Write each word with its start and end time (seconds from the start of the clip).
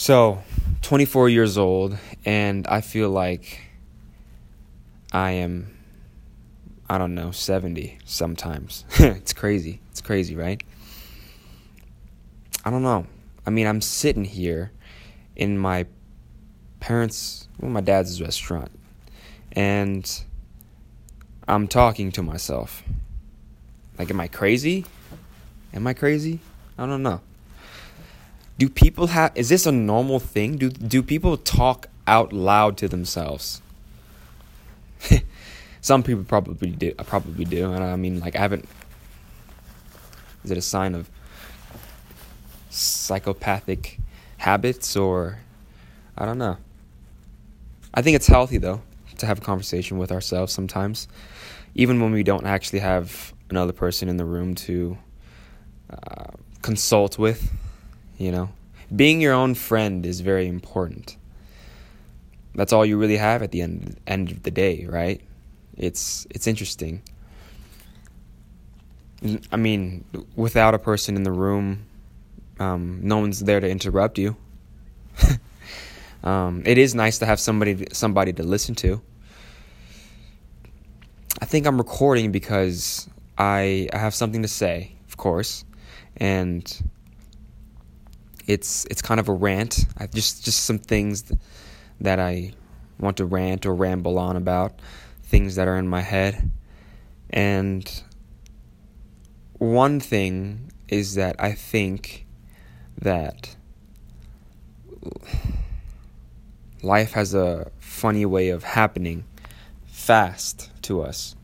So, 0.00 0.42
24 0.80 1.28
years 1.28 1.58
old, 1.58 1.98
and 2.24 2.66
I 2.66 2.80
feel 2.80 3.10
like 3.10 3.60
I 5.12 5.32
am, 5.32 5.76
I 6.88 6.96
don't 6.96 7.14
know, 7.14 7.32
70 7.32 7.98
sometimes. 8.06 8.86
it's 8.98 9.34
crazy. 9.34 9.82
It's 9.90 10.00
crazy, 10.00 10.34
right? 10.34 10.62
I 12.64 12.70
don't 12.70 12.82
know. 12.82 13.04
I 13.46 13.50
mean, 13.50 13.66
I'm 13.66 13.82
sitting 13.82 14.24
here 14.24 14.72
in 15.36 15.58
my 15.58 15.84
parents', 16.80 17.46
well, 17.60 17.70
my 17.70 17.82
dad's 17.82 18.22
restaurant, 18.22 18.70
and 19.52 20.10
I'm 21.46 21.68
talking 21.68 22.10
to 22.12 22.22
myself. 22.22 22.82
Like, 23.98 24.10
am 24.10 24.18
I 24.18 24.28
crazy? 24.28 24.86
Am 25.74 25.86
I 25.86 25.92
crazy? 25.92 26.40
I 26.78 26.86
don't 26.86 27.02
know 27.02 27.20
do 28.60 28.68
people 28.68 29.06
have 29.06 29.32
is 29.36 29.48
this 29.48 29.64
a 29.64 29.72
normal 29.72 30.20
thing? 30.20 30.58
Do 30.58 30.68
do 30.68 31.02
people 31.02 31.38
talk 31.38 31.88
out 32.06 32.30
loud 32.30 32.76
to 32.76 32.88
themselves? 32.88 33.62
Some 35.80 36.02
people 36.02 36.24
probably 36.24 36.68
do 36.68 36.92
I 36.98 37.02
probably 37.04 37.46
do 37.46 37.72
and 37.72 37.82
i 37.82 37.96
mean 37.96 38.20
like 38.20 38.36
i 38.36 38.38
haven't 38.38 38.68
is 40.44 40.50
it 40.50 40.58
a 40.58 40.62
sign 40.62 40.94
of 40.94 41.08
psychopathic 42.68 43.98
habits 44.36 44.94
or 44.94 45.38
i 46.18 46.26
don't 46.26 46.38
know. 46.38 46.58
I 47.94 48.02
think 48.02 48.14
it's 48.14 48.26
healthy 48.26 48.58
though 48.58 48.82
to 49.16 49.24
have 49.24 49.38
a 49.38 49.40
conversation 49.40 49.96
with 49.96 50.12
ourselves 50.12 50.52
sometimes 50.52 51.08
even 51.74 51.98
when 52.02 52.12
we 52.12 52.22
don't 52.22 52.46
actually 52.46 52.80
have 52.80 53.32
another 53.48 53.72
person 53.72 54.10
in 54.10 54.18
the 54.18 54.26
room 54.26 54.54
to 54.66 54.98
uh, 55.88 56.32
consult 56.60 57.18
with 57.18 57.50
you 58.20 58.30
know, 58.30 58.50
being 58.94 59.20
your 59.20 59.32
own 59.32 59.54
friend 59.54 60.04
is 60.04 60.20
very 60.20 60.46
important. 60.46 61.16
That's 62.54 62.72
all 62.72 62.84
you 62.84 62.98
really 62.98 63.16
have 63.16 63.42
at 63.42 63.50
the 63.50 63.62
end 63.62 63.96
end 64.06 64.30
of 64.30 64.42
the 64.42 64.50
day, 64.50 64.86
right? 64.86 65.22
It's 65.76 66.26
it's 66.28 66.46
interesting. 66.46 67.02
I 69.50 69.56
mean, 69.56 70.04
without 70.36 70.74
a 70.74 70.78
person 70.78 71.16
in 71.16 71.22
the 71.22 71.32
room, 71.32 71.86
um, 72.58 73.00
no 73.02 73.18
one's 73.18 73.40
there 73.40 73.60
to 73.60 73.68
interrupt 73.68 74.18
you. 74.18 74.36
um, 76.24 76.62
it 76.66 76.76
is 76.76 76.94
nice 76.94 77.18
to 77.18 77.26
have 77.26 77.40
somebody 77.40 77.86
somebody 77.92 78.34
to 78.34 78.42
listen 78.42 78.74
to. 78.76 79.00
I 81.40 81.46
think 81.46 81.66
I'm 81.66 81.78
recording 81.78 82.32
because 82.32 83.08
I 83.38 83.88
I 83.94 83.98
have 83.98 84.14
something 84.14 84.42
to 84.42 84.48
say, 84.48 84.92
of 85.08 85.16
course, 85.16 85.64
and 86.18 86.82
it's 88.50 88.84
it's 88.90 89.00
kind 89.00 89.20
of 89.20 89.28
a 89.28 89.32
rant. 89.32 89.86
I 89.96 90.06
just 90.06 90.44
just 90.44 90.64
some 90.64 90.78
things 90.78 91.32
that 92.00 92.18
I 92.18 92.52
want 92.98 93.18
to 93.18 93.24
rant 93.24 93.64
or 93.64 93.74
ramble 93.74 94.18
on 94.18 94.36
about, 94.36 94.80
things 95.22 95.54
that 95.54 95.68
are 95.68 95.76
in 95.76 95.86
my 95.86 96.00
head. 96.00 96.50
And 97.30 98.02
one 99.58 100.00
thing 100.00 100.72
is 100.88 101.14
that 101.14 101.36
I 101.38 101.52
think 101.52 102.26
that 102.98 103.54
life 106.82 107.12
has 107.12 107.34
a 107.34 107.70
funny 107.78 108.26
way 108.26 108.48
of 108.48 108.64
happening 108.64 109.24
fast 109.86 110.70
to 110.82 111.02
us. 111.02 111.36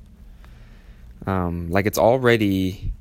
Um, 1.25 1.71
like 1.71 1.87
it's 1.87 1.99
already 1.99 2.93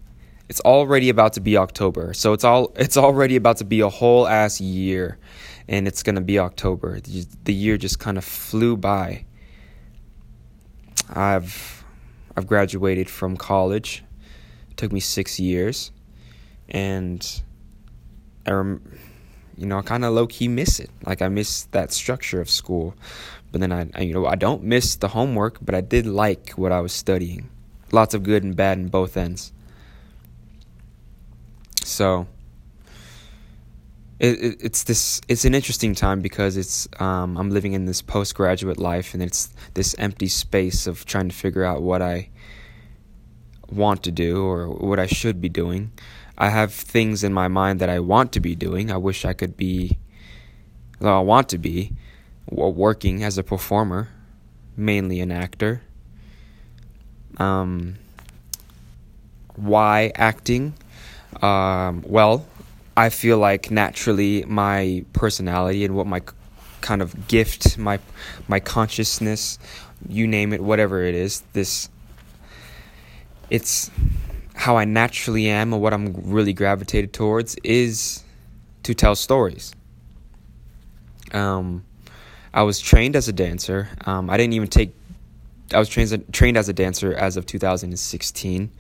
it's 0.48 0.60
already 0.62 1.10
about 1.10 1.34
to 1.34 1.42
be 1.42 1.58
October. 1.58 2.14
So 2.14 2.34
it's 2.34 2.44
all 2.44 2.72
it's 2.76 2.98
already 2.98 3.36
about 3.36 3.58
to 3.58 3.66
be 3.66 3.80
a 3.82 3.90
whole 3.90 4.28
ass 4.28 4.62
year 4.62 5.18
and 5.68 5.88
it's 5.88 6.04
going 6.04 6.16
to 6.16 6.22
be 6.22 6.38
October. 6.38 7.00
The 7.00 7.54
year 7.54 7.78
just 7.78 8.00
kind 8.00 8.18
of 8.18 8.24
flew 8.24 8.78
by. 8.78 9.26
I've 11.10 11.84
I've 12.38 12.48
graduated 12.48 13.10
from 13.10 13.38
college. 13.38 14.04
It 14.72 14.78
took 14.78 14.92
me 14.92 15.00
6 15.00 15.39
years 15.39 15.92
and 16.70 17.42
I 18.45 18.52
rem- 18.52 19.00
you 19.58 19.66
know, 19.66 19.80
I 19.80 19.82
kind 19.82 20.04
of 20.04 20.14
low 20.14 20.28
key 20.28 20.48
miss 20.48 20.80
it. 20.80 20.89
Like 21.05 21.22
I 21.22 21.30
miss 21.30 21.64
that 21.72 21.92
structure 21.94 22.42
of 22.42 22.50
school. 22.50 22.94
But 23.52 23.61
then 23.61 23.72
I, 23.72 23.88
I 23.95 24.02
you 24.02 24.14
know, 24.14 24.26
I 24.26 24.36
don't 24.36 24.64
miss 24.64 24.95
the 24.98 25.08
homework, 25.08 25.60
but 25.61 25.73
I 25.73 25.82
did 25.82 26.05
like 26.05 26.52
what 26.52 26.72
I 26.72 26.82
was 26.82 26.92
studying. 26.92 27.50
Lots 27.92 28.14
of 28.14 28.23
good 28.23 28.44
and 28.44 28.55
bad 28.55 28.78
in 28.78 28.89
both 28.89 29.16
ends. 29.16 29.54
So 31.86 32.28
it, 34.20 34.40
it, 34.40 34.58
it's 34.60 34.84
this 34.84 35.22
it's 35.28 35.46
an 35.46 35.54
interesting 35.54 35.94
time 35.94 36.22
because 36.22 36.58
it's 36.58 36.88
um, 37.00 37.38
I'm 37.38 37.52
living 37.52 37.73
in 37.73 37.86
this 37.86 38.02
postgraduate 38.02 38.80
life 38.80 39.14
and 39.14 39.22
it's 39.22 39.54
this 39.76 39.96
empty 40.00 40.28
space 40.28 40.88
of 40.88 41.06
trying 41.06 41.30
to 41.30 41.36
figure 41.36 41.64
out 41.64 41.84
what 41.84 42.02
I 42.02 42.30
want 43.70 44.04
to 44.04 44.12
do 44.12 44.44
or 44.44 44.68
what 44.68 45.00
I 45.00 45.06
should 45.06 45.40
be 45.40 45.50
doing. 45.50 45.92
I 46.38 46.50
have 46.50 46.73
things 46.73 47.23
in 47.23 47.34
my 47.34 47.48
mind 47.48 47.80
that 47.82 47.90
I 47.90 48.00
want 48.00 48.32
to 48.34 48.40
be 48.40 48.56
doing. 48.56 48.92
I 48.92 48.98
wish 48.98 49.23
I 49.23 49.34
could 49.34 49.56
be 49.56 50.00
well, 51.00 51.20
I 51.20 51.22
want 51.22 51.50
to 51.50 51.60
be 51.60 51.92
working 52.50 53.23
as 53.23 53.38
a 53.38 53.44
performer, 53.44 54.10
mainly 54.76 55.20
an 55.20 55.32
actor. 55.32 55.82
Um, 57.38 57.98
why 59.56 60.12
acting? 60.16 60.73
Um, 61.42 62.04
well, 62.06 62.46
I 62.98 63.10
feel 63.10 63.38
like 63.38 63.72
naturally 63.72 64.44
my 64.46 65.04
personality 65.14 65.84
and 65.84 65.96
what 65.96 66.08
my 66.08 66.22
kind 66.82 67.02
of 67.02 67.28
gift, 67.28 67.78
my 67.78 68.00
my 68.48 68.60
consciousness, 68.60 69.60
you 70.08 70.28
name 70.28 70.54
it, 70.54 70.62
whatever 70.62 71.04
it 71.04 71.16
is, 71.16 71.42
this 71.54 71.90
it's 73.50 73.92
how 74.56 74.78
I 74.78 74.86
naturally 74.86 75.48
am 75.50 75.73
or 75.73 75.80
what 75.80 75.94
I'm 75.94 76.14
really 76.14 76.54
gravitated 76.54 77.14
towards 77.14 77.56
is 77.64 78.23
to 78.84 78.94
tell 78.94 79.16
stories. 79.16 79.73
Um, 81.34 81.84
I 82.54 82.64
was 82.64 82.80
trained 82.80 83.16
as 83.16 83.28
a 83.28 83.34
dancer. 83.34 83.90
Um, 84.06 84.30
I 84.30 84.38
didn't 84.38 84.54
even 84.54 84.70
take. 84.70 84.96
I 85.73 85.80
was 85.80 85.89
trained 85.89 86.26
trained 86.31 86.58
as 86.58 86.70
a 86.70 86.73
dancer 86.73 87.14
as 87.14 87.37
of 87.37 87.45
2016. 87.45 88.71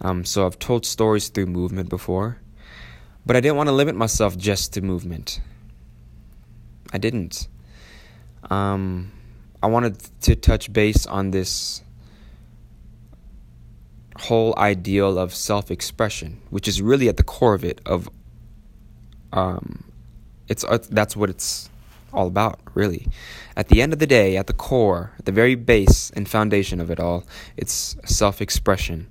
Um, 0.00 0.24
so 0.24 0.46
I've 0.46 0.58
told 0.58 0.86
stories 0.86 1.28
through 1.28 1.46
movement 1.46 1.88
before, 1.88 2.38
but 3.26 3.36
I 3.36 3.40
didn't 3.40 3.56
want 3.56 3.68
to 3.68 3.72
limit 3.72 3.94
myself 3.94 4.36
just 4.36 4.72
to 4.74 4.80
movement. 4.80 5.40
I 6.92 6.98
didn't. 6.98 7.48
Um, 8.50 9.12
I 9.62 9.66
wanted 9.66 9.98
to 10.22 10.34
touch 10.34 10.72
base 10.72 11.06
on 11.06 11.30
this 11.30 11.82
whole 14.18 14.54
ideal 14.58 15.18
of 15.18 15.34
self-expression, 15.34 16.40
which 16.50 16.68
is 16.68 16.82
really 16.82 17.08
at 17.08 17.16
the 17.16 17.22
core 17.22 17.54
of 17.54 17.64
it. 17.64 17.80
Of 17.86 18.08
um, 19.32 19.84
it's 20.48 20.64
uh, 20.64 20.78
that's 20.90 21.16
what 21.16 21.30
it's 21.30 21.70
all 22.12 22.26
about, 22.26 22.60
really. 22.74 23.08
At 23.56 23.68
the 23.68 23.82
end 23.82 23.92
of 23.92 23.98
the 23.98 24.06
day, 24.06 24.36
at 24.36 24.46
the 24.46 24.52
core, 24.52 25.12
at 25.18 25.24
the 25.24 25.32
very 25.32 25.54
base 25.54 26.10
and 26.10 26.28
foundation 26.28 26.80
of 26.80 26.90
it 26.90 27.00
all, 27.00 27.24
it's 27.56 27.96
self-expression. 28.04 29.08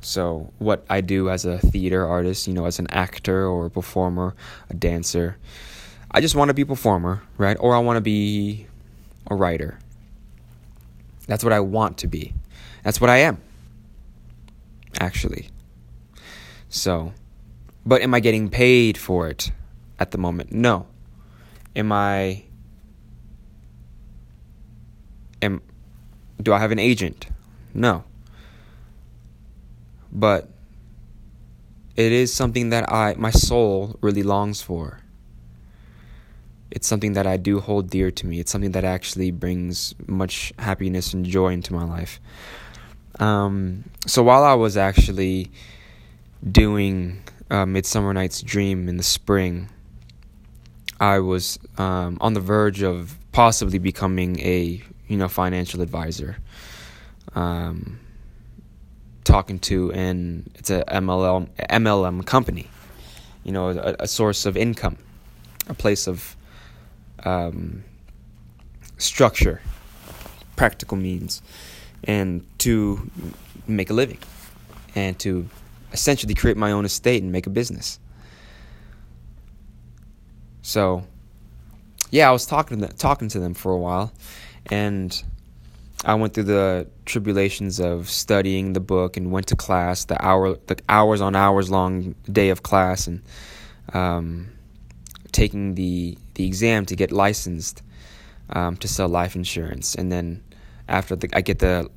So, 0.00 0.52
what 0.58 0.84
I 0.90 1.00
do 1.00 1.30
as 1.30 1.44
a 1.44 1.58
theater 1.58 2.06
artist, 2.06 2.48
you 2.48 2.54
know, 2.54 2.66
as 2.66 2.78
an 2.78 2.88
actor 2.90 3.46
or 3.46 3.66
a 3.66 3.70
performer, 3.70 4.34
a 4.68 4.74
dancer, 4.74 5.36
I 6.10 6.20
just 6.20 6.34
want 6.34 6.48
to 6.48 6.54
be 6.54 6.62
a 6.62 6.66
performer, 6.66 7.22
right? 7.38 7.56
Or 7.60 7.74
I 7.74 7.78
want 7.78 7.96
to 7.96 8.00
be 8.00 8.66
a 9.30 9.34
writer. 9.34 9.78
That's 11.26 11.44
what 11.44 11.52
I 11.52 11.60
want 11.60 11.98
to 11.98 12.08
be. 12.08 12.34
That's 12.82 13.00
what 13.00 13.10
I 13.10 13.18
am, 13.18 13.40
actually. 14.98 15.48
So, 16.68 17.12
but 17.86 18.02
am 18.02 18.12
I 18.12 18.20
getting 18.20 18.48
paid 18.48 18.98
for 18.98 19.28
it 19.28 19.52
at 20.02 20.10
the 20.10 20.18
moment? 20.18 20.52
No. 20.52 20.86
Am 21.74 21.90
I. 21.90 22.44
Am, 25.40 25.62
do 26.40 26.52
I 26.52 26.58
have 26.58 26.70
an 26.70 26.78
agent? 26.78 27.26
No 27.72 28.04
but 30.12 30.50
it 31.96 32.12
is 32.12 32.32
something 32.32 32.68
that 32.70 32.90
I 32.92 33.14
my 33.16 33.30
soul 33.30 33.96
really 34.02 34.22
longs 34.22 34.60
for. 34.60 35.00
It's 36.70 36.86
something 36.86 37.14
that 37.14 37.26
I 37.26 37.36
do 37.36 37.60
hold 37.60 37.90
dear 37.90 38.10
to 38.10 38.26
me. 38.26 38.40
It's 38.40 38.50
something 38.50 38.72
that 38.72 38.84
actually 38.84 39.30
brings 39.30 39.94
much 40.06 40.52
happiness 40.58 41.12
and 41.12 41.24
joy 41.24 41.48
into 41.48 41.74
my 41.74 41.84
life. 41.84 42.18
Um, 43.18 43.84
so 44.06 44.22
while 44.22 44.42
I 44.42 44.54
was 44.54 44.78
actually 44.78 45.50
doing 46.50 47.22
uh, 47.50 47.66
Midsummer 47.66 48.14
Night's 48.14 48.40
Dream 48.40 48.88
in 48.88 48.96
the 48.96 49.02
spring, 49.02 49.68
I 51.00 51.18
was 51.18 51.58
um, 51.78 52.18
on 52.20 52.34
the 52.34 52.40
verge 52.40 52.82
of 52.82 53.16
possibly 53.32 53.78
becoming 53.78 54.38
a 54.40 54.82
you 55.08 55.16
know 55.16 55.28
financial 55.28 55.80
advisor. 55.80 56.36
Um, 57.34 57.98
talking 59.24 59.58
to 59.58 59.92
and 59.92 60.50
it's 60.56 60.70
a 60.70 60.84
MLM 60.88 61.48
MLM 61.70 62.24
company, 62.26 62.68
you 63.44 63.52
know, 63.52 63.70
a, 63.70 63.96
a 64.00 64.08
source 64.08 64.46
of 64.46 64.56
income, 64.56 64.96
a 65.68 65.74
place 65.74 66.06
of 66.06 66.36
um, 67.24 67.84
structure, 68.98 69.60
practical 70.56 70.96
means, 70.96 71.42
and 72.04 72.44
to 72.58 73.10
make 73.66 73.90
a 73.90 73.94
living, 73.94 74.18
and 74.94 75.18
to 75.20 75.48
essentially 75.92 76.34
create 76.34 76.56
my 76.56 76.72
own 76.72 76.84
estate 76.84 77.22
and 77.22 77.32
make 77.32 77.46
a 77.46 77.50
business. 77.50 77.98
So, 80.62 81.04
yeah, 82.10 82.28
I 82.28 82.32
was 82.32 82.46
talking 82.46 82.80
to 82.80 82.86
them, 82.86 82.96
talking 82.96 83.28
to 83.28 83.40
them 83.40 83.54
for 83.54 83.72
a 83.72 83.78
while, 83.78 84.12
and 84.66 85.22
I 86.04 86.14
went 86.14 86.34
through 86.34 86.44
the 86.44 86.88
tribulations 87.04 87.80
of 87.80 88.08
studying 88.08 88.72
the 88.72 88.80
book 88.80 89.16
and 89.16 89.30
went 89.30 89.48
to 89.48 89.56
class, 89.56 90.04
the 90.04 90.24
hour, 90.24 90.56
the 90.66 90.78
hours 90.88 91.20
on 91.20 91.36
hours 91.36 91.70
long 91.70 92.14
day 92.30 92.50
of 92.50 92.62
class, 92.62 93.06
and 93.06 93.22
um, 93.92 94.50
taking 95.32 95.74
the 95.74 96.16
the 96.34 96.46
exam 96.46 96.86
to 96.86 96.96
get 96.96 97.12
licensed 97.12 97.82
um, 98.50 98.76
to 98.76 98.88
sell 98.88 99.08
life 99.08 99.36
insurance. 99.36 99.94
And 99.94 100.10
then 100.10 100.42
after 100.88 101.16
the, 101.16 101.28
I 101.32 101.40
get 101.40 101.58
the 101.58 101.90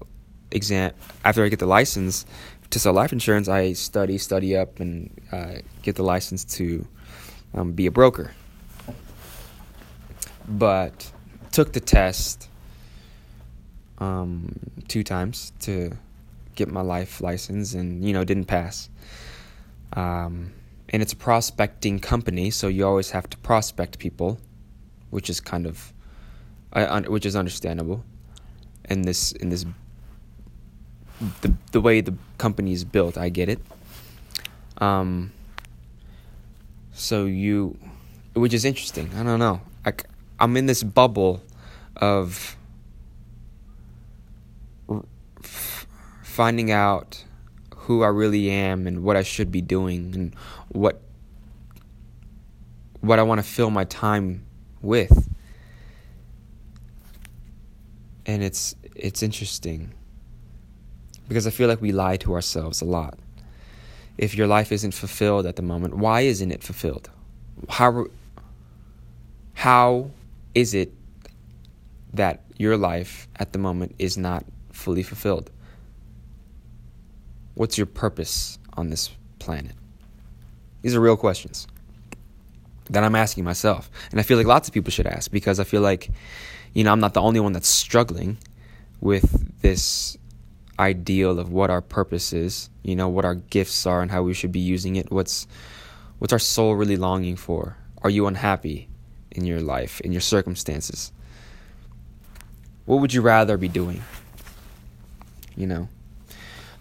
exam, 0.52 0.92
after 1.24 1.44
I 1.44 1.50
get 1.50 1.60
the 1.60 1.66
license 1.66 2.26
to 2.70 2.80
sell 2.80 2.94
life 2.94 3.14
insurance, 3.14 3.48
I 3.48 3.74
study, 3.74 4.18
study 4.18 4.56
up, 4.56 4.80
and 4.80 5.10
uh, 5.32 5.56
get 5.84 5.96
the 5.96 6.04
license 6.04 6.44
to 6.58 6.88
um, 7.54 7.72
be 7.74 7.86
a 7.86 7.92
broker. 7.92 8.32
But 10.48 11.12
took 11.52 11.74
the 11.74 11.80
test 11.80 12.50
um, 13.98 14.54
two 14.88 15.04
times 15.04 15.54
to 15.62 15.98
get 16.56 16.70
my 16.70 16.82
life 16.82 17.22
license, 17.22 17.74
and 17.74 18.04
you 18.04 18.14
know 18.14 18.24
didn't 18.24 18.46
pass. 18.46 18.90
Um, 19.94 20.54
and 20.90 21.02
it's 21.02 21.14
a 21.14 21.16
prospecting 21.16 22.00
company, 22.00 22.52
so 22.52 22.68
you 22.68 22.86
always 22.86 23.12
have 23.12 23.30
to 23.30 23.38
prospect 23.38 24.00
people, 24.00 24.40
which 25.10 25.30
is 25.30 25.40
kind 25.40 25.66
of, 25.66 25.94
which 27.08 27.26
is 27.26 27.36
understandable. 27.36 28.04
In 28.90 29.02
this, 29.02 29.32
in 29.32 29.50
this, 29.50 29.66
the 31.42 31.54
the 31.72 31.82
way 31.82 32.02
the 32.02 32.14
company 32.38 32.72
is 32.72 32.84
built, 32.84 33.18
I 33.18 33.30
get 33.30 33.50
it. 33.50 33.60
Um. 34.78 35.32
So 36.94 37.26
you, 37.26 37.78
which 38.34 38.54
is 38.54 38.64
interesting. 38.64 39.10
I 39.18 39.24
don't 39.24 39.40
know. 39.40 39.60
I, 39.86 39.92
I'm 40.40 40.58
in 40.58 40.66
this 40.66 40.84
bubble 40.84 41.42
of 41.96 42.58
finding 45.42 46.72
out 46.72 47.24
who 47.76 48.04
I 48.04 48.08
really 48.08 48.50
am 48.50 48.88
and 48.88 49.04
what 49.04 49.16
I 49.16 49.24
should 49.24 49.52
be 49.52 49.62
doing 49.62 50.14
and 50.14 50.36
what 50.70 51.02
what 53.00 53.20
I 53.20 53.24
want 53.24 53.40
to 53.40 53.48
fill 53.48 53.70
my 53.70 53.86
time 53.86 54.44
with. 54.82 55.30
And 58.26 58.44
it's 58.44 58.76
it's 58.96 59.22
interesting 59.24 59.94
because 61.28 61.48
I 61.48 61.52
feel 61.52 61.70
like 61.70 61.82
we 61.82 61.92
lie 61.92 62.18
to 62.18 62.34
ourselves 62.34 62.82
a 62.82 62.86
lot. 62.86 63.18
If 64.18 64.36
your 64.36 64.48
life 64.48 64.72
isn't 64.72 64.94
fulfilled 64.94 65.46
at 65.46 65.56
the 65.56 65.62
moment, 65.62 65.96
why 65.96 66.22
isn't 66.22 66.52
it 66.52 66.64
fulfilled? 66.64 67.10
How 67.70 68.08
how 69.54 70.12
is 70.56 70.74
it 70.74 70.94
that 72.14 72.42
your 72.58 72.78
life 72.78 73.28
at 73.36 73.52
the 73.54 73.60
moment 73.60 73.94
is 74.00 74.18
not 74.18 74.46
fully 74.72 75.04
fulfilled? 75.04 75.52
What's 77.54 77.78
your 77.78 77.88
purpose 77.88 78.58
on 78.74 78.90
this 78.90 79.12
planet? 79.40 79.74
These 80.82 80.96
are 80.96 81.02
real 81.02 81.18
questions 81.18 81.68
that 82.90 83.04
I'm 83.04 83.16
asking 83.16 83.44
myself. 83.44 83.90
And 84.12 84.20
I 84.20 84.24
feel 84.24 84.38
like 84.38 84.48
lots 84.48 84.68
of 84.68 84.74
people 84.74 84.92
should 84.92 85.08
ask 85.08 85.30
because 85.32 85.60
I 85.60 85.64
feel 85.64 85.82
like, 85.82 86.10
you 86.74 86.84
know, 86.84 86.92
I'm 86.92 87.00
not 87.00 87.14
the 87.14 87.22
only 87.22 87.40
one 87.40 87.54
that's 87.54 87.68
struggling 87.68 88.38
with 89.02 89.62
this 89.62 90.18
ideal 90.80 91.40
of 91.40 91.52
what 91.52 91.70
our 91.70 91.82
purpose 91.82 92.34
is, 92.34 92.70
you 92.84 92.96
know, 92.96 93.08
what 93.08 93.26
our 93.26 93.36
gifts 93.36 93.86
are 93.86 94.02
and 94.02 94.12
how 94.12 94.24
we 94.24 94.34
should 94.34 94.52
be 94.52 94.60
using 94.60 94.96
it. 94.96 95.12
What's 95.12 95.48
what's 96.20 96.34
our 96.34 96.40
soul 96.40 96.76
really 96.76 96.98
longing 96.98 97.36
for? 97.36 97.78
Are 98.04 98.10
you 98.10 98.28
unhappy 98.28 98.90
in 99.36 99.46
your 99.46 99.62
life, 99.62 100.02
in 100.02 100.12
your 100.12 100.22
circumstances? 100.22 101.12
What 102.86 103.02
would 103.02 103.14
you 103.14 103.22
rather 103.22 103.58
be 103.58 103.68
doing? 103.68 104.02
You 105.56 105.68
know? 105.68 105.90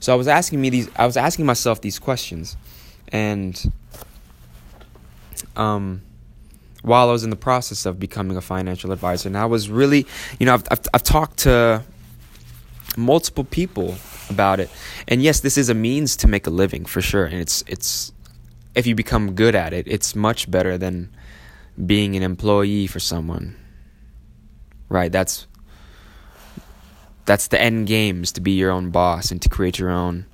So 0.04 0.12
I 0.12 0.16
was 0.16 0.28
asking 0.28 0.60
me 0.60 0.68
these 0.68 0.90
I 0.96 1.06
was 1.06 1.16
asking 1.16 1.46
myself 1.46 1.80
these 1.80 1.98
questions 1.98 2.58
and 3.08 3.72
um 5.56 6.02
while 6.82 7.08
I 7.08 7.12
was 7.12 7.24
in 7.24 7.30
the 7.30 7.36
process 7.36 7.86
of 7.86 7.98
becoming 7.98 8.36
a 8.36 8.42
financial 8.42 8.92
advisor 8.92 9.30
and 9.30 9.38
I 9.38 9.46
was 9.46 9.70
really 9.70 10.06
you 10.38 10.44
know 10.44 10.52
I've 10.52 10.64
I've, 10.70 10.80
I've 10.92 11.02
talked 11.02 11.38
to 11.38 11.84
multiple 12.98 13.44
people 13.44 13.94
about 14.28 14.60
it 14.60 14.68
and 15.08 15.22
yes 15.22 15.40
this 15.40 15.56
is 15.56 15.70
a 15.70 15.74
means 15.74 16.16
to 16.16 16.28
make 16.28 16.46
a 16.46 16.50
living 16.50 16.84
for 16.84 17.00
sure 17.00 17.24
and 17.24 17.40
it's 17.40 17.64
it's 17.66 18.12
if 18.74 18.86
you 18.86 18.94
become 18.94 19.34
good 19.34 19.54
at 19.54 19.72
it 19.72 19.88
it's 19.88 20.14
much 20.14 20.50
better 20.50 20.76
than 20.76 21.08
being 21.86 22.16
an 22.16 22.22
employee 22.22 22.86
for 22.86 23.00
someone 23.00 23.56
right 24.88 25.10
that's 25.10 25.46
that's 27.24 27.48
the 27.48 27.60
end 27.60 27.86
game 27.86 28.22
is 28.22 28.32
to 28.32 28.40
be 28.40 28.52
your 28.52 28.70
own 28.70 28.90
boss 28.90 29.30
and 29.30 29.40
to 29.42 29.48
create 29.48 29.78
your 29.78 29.90
own 29.90 30.26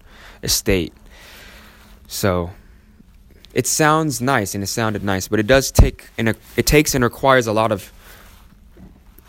estate. 0.42 0.92
So 2.08 2.50
it 3.54 3.66
sounds 3.66 4.20
nice 4.20 4.54
and 4.54 4.64
it 4.64 4.68
sounded 4.68 5.04
nice, 5.04 5.28
but 5.28 5.38
it 5.38 5.46
does 5.46 5.70
take 5.70 6.08
and 6.18 6.28
it 6.28 6.66
takes 6.66 6.94
and 6.94 7.04
requires 7.04 7.46
a 7.46 7.52
lot 7.52 7.72
of 7.72 7.92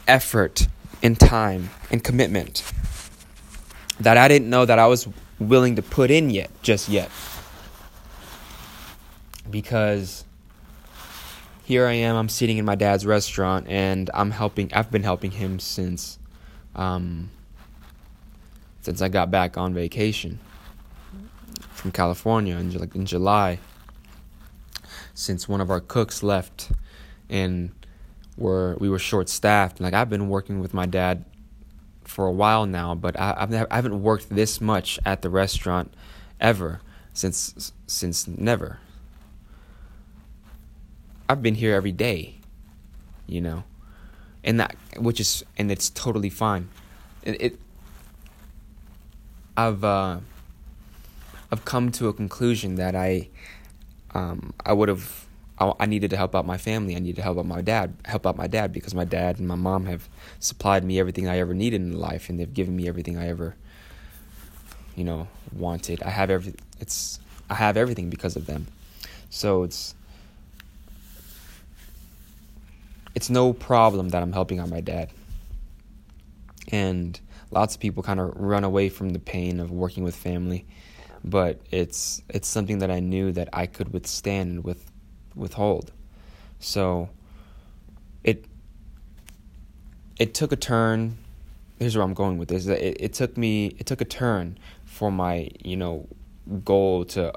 effort 0.07 0.67
and 1.03 1.19
time 1.19 1.69
and 1.91 2.03
commitment 2.03 2.63
that 3.99 4.17
I 4.17 4.27
didn't 4.27 4.49
know 4.49 4.65
that 4.65 4.79
I 4.79 4.87
was 4.87 5.07
willing 5.39 5.75
to 5.75 5.81
put 5.81 6.09
in 6.09 6.29
yet 6.29 6.49
just 6.63 6.89
yet. 6.89 7.11
Because 9.49 10.23
here 11.71 11.87
I 11.87 11.93
am, 11.93 12.17
I'm 12.17 12.27
sitting 12.27 12.57
in 12.57 12.65
my 12.65 12.75
dad's 12.75 13.05
restaurant 13.05 13.65
and 13.69 14.09
I'm 14.13 14.31
helping 14.31 14.73
I've 14.73 14.91
been 14.91 15.03
helping 15.03 15.31
him 15.31 15.57
since 15.57 16.19
um, 16.75 17.29
since 18.81 19.01
I 19.01 19.07
got 19.07 19.31
back 19.31 19.57
on 19.57 19.73
vacation 19.73 20.39
from 21.71 21.93
California 21.93 22.57
in, 22.57 22.77
like 22.77 22.93
in 22.93 23.05
July. 23.05 23.59
Since 25.13 25.47
one 25.47 25.61
of 25.61 25.69
our 25.69 25.79
cooks 25.79 26.21
left, 26.21 26.73
and 27.29 27.71
were 28.35 28.75
we 28.81 28.89
were 28.89 28.99
short 28.99 29.29
staffed. 29.29 29.79
Like 29.79 29.93
I've 29.93 30.09
been 30.09 30.27
working 30.27 30.59
with 30.59 30.73
my 30.73 30.85
dad 30.85 31.23
for 32.03 32.27
a 32.27 32.33
while 32.33 32.65
now, 32.65 32.95
but 32.95 33.17
I, 33.17 33.33
I've 33.37 33.53
I 33.71 33.75
haven't 33.75 34.03
worked 34.03 34.29
this 34.29 34.59
much 34.59 34.99
at 35.05 35.21
the 35.21 35.29
restaurant 35.29 35.93
ever 36.37 36.81
since 37.13 37.71
since 37.87 38.27
never. 38.27 38.79
I've 41.31 41.41
been 41.41 41.55
here 41.55 41.73
every 41.73 41.93
day, 41.93 42.35
you 43.25 43.39
know, 43.39 43.63
and 44.43 44.59
that 44.59 44.75
which 44.97 45.21
is 45.21 45.45
and 45.57 45.71
it's 45.71 45.89
totally 45.89 46.29
fine. 46.29 46.67
It, 47.23 47.41
it 47.41 47.59
I've 49.55 49.81
uh, 49.81 50.19
I've 51.49 51.63
come 51.63 51.89
to 51.93 52.09
a 52.09 52.13
conclusion 52.13 52.75
that 52.75 52.95
I 52.95 53.29
um, 54.13 54.53
I 54.65 54.73
would 54.73 54.89
have 54.89 55.25
I, 55.57 55.71
I 55.79 55.85
needed 55.85 56.09
to 56.09 56.17
help 56.17 56.35
out 56.35 56.45
my 56.45 56.57
family. 56.57 56.97
I 56.97 56.99
needed 56.99 57.15
to 57.15 57.21
help 57.21 57.37
out 57.37 57.45
my 57.45 57.61
dad, 57.61 57.95
help 58.03 58.27
out 58.27 58.35
my 58.35 58.47
dad 58.47 58.73
because 58.73 58.93
my 58.93 59.05
dad 59.05 59.39
and 59.39 59.47
my 59.47 59.55
mom 59.55 59.85
have 59.85 60.09
supplied 60.39 60.83
me 60.83 60.99
everything 60.99 61.29
I 61.29 61.39
ever 61.39 61.53
needed 61.53 61.79
in 61.79 61.97
life, 61.97 62.27
and 62.27 62.37
they've 62.37 62.53
given 62.53 62.75
me 62.75 62.89
everything 62.89 63.17
I 63.17 63.29
ever 63.29 63.55
you 64.97 65.05
know 65.05 65.29
wanted. 65.53 66.03
I 66.03 66.09
have 66.09 66.29
every 66.29 66.55
it's 66.81 67.21
I 67.49 67.55
have 67.55 67.77
everything 67.77 68.09
because 68.09 68.35
of 68.35 68.47
them. 68.47 68.67
So 69.29 69.63
it's 69.63 69.95
it's 73.15 73.29
no 73.29 73.53
problem 73.53 74.09
that 74.09 74.21
I'm 74.21 74.33
helping 74.33 74.59
out 74.59 74.69
my 74.69 74.81
dad. 74.81 75.09
And 76.71 77.19
lots 77.49 77.75
of 77.75 77.81
people 77.81 78.03
kind 78.03 78.19
of 78.19 78.35
run 78.35 78.63
away 78.63 78.89
from 78.89 79.09
the 79.09 79.19
pain 79.19 79.59
of 79.59 79.71
working 79.71 80.03
with 80.03 80.15
family, 80.15 80.65
but 81.23 81.59
it's 81.71 82.21
it's 82.29 82.47
something 82.47 82.79
that 82.79 82.89
I 82.91 82.99
knew 82.99 83.31
that 83.33 83.49
I 83.53 83.65
could 83.65 83.91
withstand 83.93 84.63
with 84.63 84.91
withhold. 85.35 85.91
So 86.59 87.09
it 88.23 88.45
it 90.17 90.33
took 90.33 90.51
a 90.51 90.55
turn. 90.55 91.17
Here's 91.79 91.95
where 91.95 92.03
I'm 92.03 92.13
going 92.13 92.37
with 92.37 92.49
this. 92.49 92.67
It, 92.67 92.97
it 92.99 93.13
took 93.13 93.37
me 93.37 93.75
it 93.79 93.85
took 93.85 94.01
a 94.01 94.05
turn 94.05 94.57
for 94.85 95.11
my 95.11 95.49
you 95.63 95.75
know 95.75 96.07
goal 96.63 97.05
to 97.05 97.33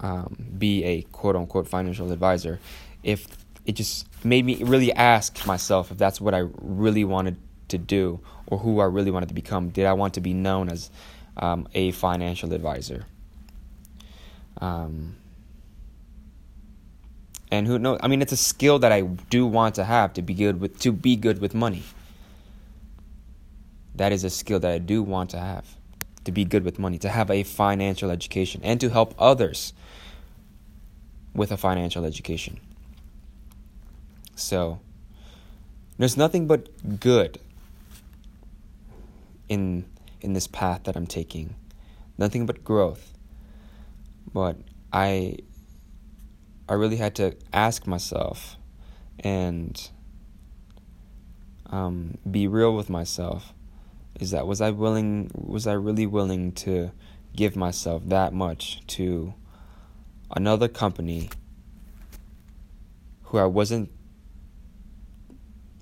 um, 0.00 0.36
be 0.58 0.84
a 0.84 1.02
quote 1.02 1.36
unquote 1.36 1.68
financial 1.68 2.10
advisor. 2.12 2.58
If 3.02 3.26
it 3.66 3.72
just 3.72 4.06
made 4.24 4.44
me 4.44 4.62
really 4.64 4.92
ask 4.92 5.46
myself 5.46 5.90
if 5.90 5.98
that's 5.98 6.20
what 6.20 6.34
I 6.34 6.46
really 6.60 7.04
wanted 7.04 7.36
to 7.68 7.78
do 7.78 8.20
or 8.46 8.58
who 8.58 8.80
I 8.80 8.86
really 8.86 9.10
wanted 9.10 9.28
to 9.28 9.34
become. 9.34 9.70
Did 9.70 9.86
I 9.86 9.92
want 9.92 10.14
to 10.14 10.20
be 10.20 10.34
known 10.34 10.68
as 10.68 10.90
um, 11.36 11.68
a 11.74 11.92
financial 11.92 12.52
advisor? 12.52 13.04
Um, 14.60 15.16
And 17.50 17.66
who 17.66 17.78
knows? 17.78 17.98
I 18.02 18.08
mean, 18.08 18.22
it's 18.22 18.32
a 18.32 18.36
skill 18.36 18.78
that 18.78 18.92
I 18.92 19.02
do 19.02 19.46
want 19.46 19.74
to 19.74 19.84
have 19.84 20.12
to 20.14 20.22
be 20.22 20.34
good 20.34 20.60
with 20.60 20.78
to 20.80 20.92
be 20.92 21.16
good 21.16 21.40
with 21.40 21.52
money. 21.54 21.82
That 23.96 24.12
is 24.12 24.22
a 24.22 24.30
skill 24.30 24.60
that 24.60 24.70
I 24.70 24.78
do 24.78 25.02
want 25.02 25.30
to 25.30 25.38
have 25.38 25.76
to 26.24 26.32
be 26.32 26.44
good 26.44 26.64
with 26.64 26.78
money, 26.78 26.98
to 26.98 27.08
have 27.08 27.30
a 27.30 27.42
financial 27.42 28.10
education, 28.10 28.60
and 28.62 28.80
to 28.80 28.88
help 28.90 29.14
others 29.18 29.72
with 31.34 31.50
a 31.50 31.56
financial 31.56 32.04
education. 32.04 32.60
So, 34.40 34.80
there's 35.98 36.16
nothing 36.16 36.46
but 36.46 36.68
good 37.00 37.38
in 39.48 39.84
in 40.20 40.32
this 40.32 40.46
path 40.46 40.84
that 40.84 40.96
I'm 40.96 41.06
taking. 41.06 41.54
Nothing 42.18 42.46
but 42.46 42.64
growth. 42.64 43.12
But 44.32 44.56
I 44.92 45.38
I 46.68 46.74
really 46.74 46.96
had 46.96 47.14
to 47.16 47.36
ask 47.52 47.86
myself 47.86 48.56
and 49.18 49.90
um, 51.66 52.16
be 52.28 52.46
real 52.46 52.74
with 52.74 52.88
myself 52.88 53.52
is 54.18 54.30
that 54.30 54.46
was 54.46 54.60
I 54.60 54.70
willing 54.70 55.30
was 55.34 55.66
I 55.66 55.72
really 55.72 56.06
willing 56.06 56.52
to 56.52 56.92
give 57.34 57.56
myself 57.56 58.02
that 58.06 58.32
much 58.32 58.86
to 58.86 59.34
another 60.34 60.68
company 60.68 61.30
who 63.24 63.38
I 63.38 63.46
wasn't 63.46 63.90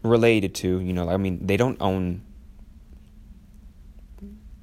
related 0.03 0.55
to, 0.57 0.81
you 0.81 0.93
know, 0.93 1.09
I 1.09 1.17
mean 1.17 1.47
they 1.47 1.57
don't 1.57 1.81
own 1.81 2.23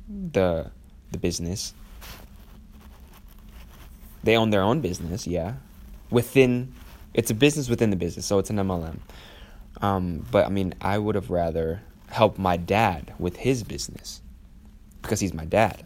the 0.08 0.72
the 1.12 1.18
business. 1.18 1.74
They 4.24 4.36
own 4.36 4.50
their 4.50 4.62
own 4.62 4.82
business, 4.82 5.27
yeah. 5.27 5.54
Within 6.10 6.74
it's 7.13 7.32
a 7.32 7.34
business 7.34 7.70
within 7.70 7.92
the 7.92 7.96
business, 7.96 8.25
so 8.25 8.39
it's 8.39 8.50
an 8.50 8.58
MLM. 8.58 8.98
Um, 9.82 10.25
but 10.32 10.46
I 10.46 10.50
mean, 10.50 10.74
I 10.82 10.98
would 10.98 11.15
have 11.15 11.30
rather 11.30 11.82
help 12.10 12.38
my 12.38 12.58
dad 12.58 13.13
with 13.20 13.38
his 13.38 13.63
business 13.63 14.22
because 15.01 15.20
he's 15.20 15.34
my 15.34 15.46
dad. 15.46 15.86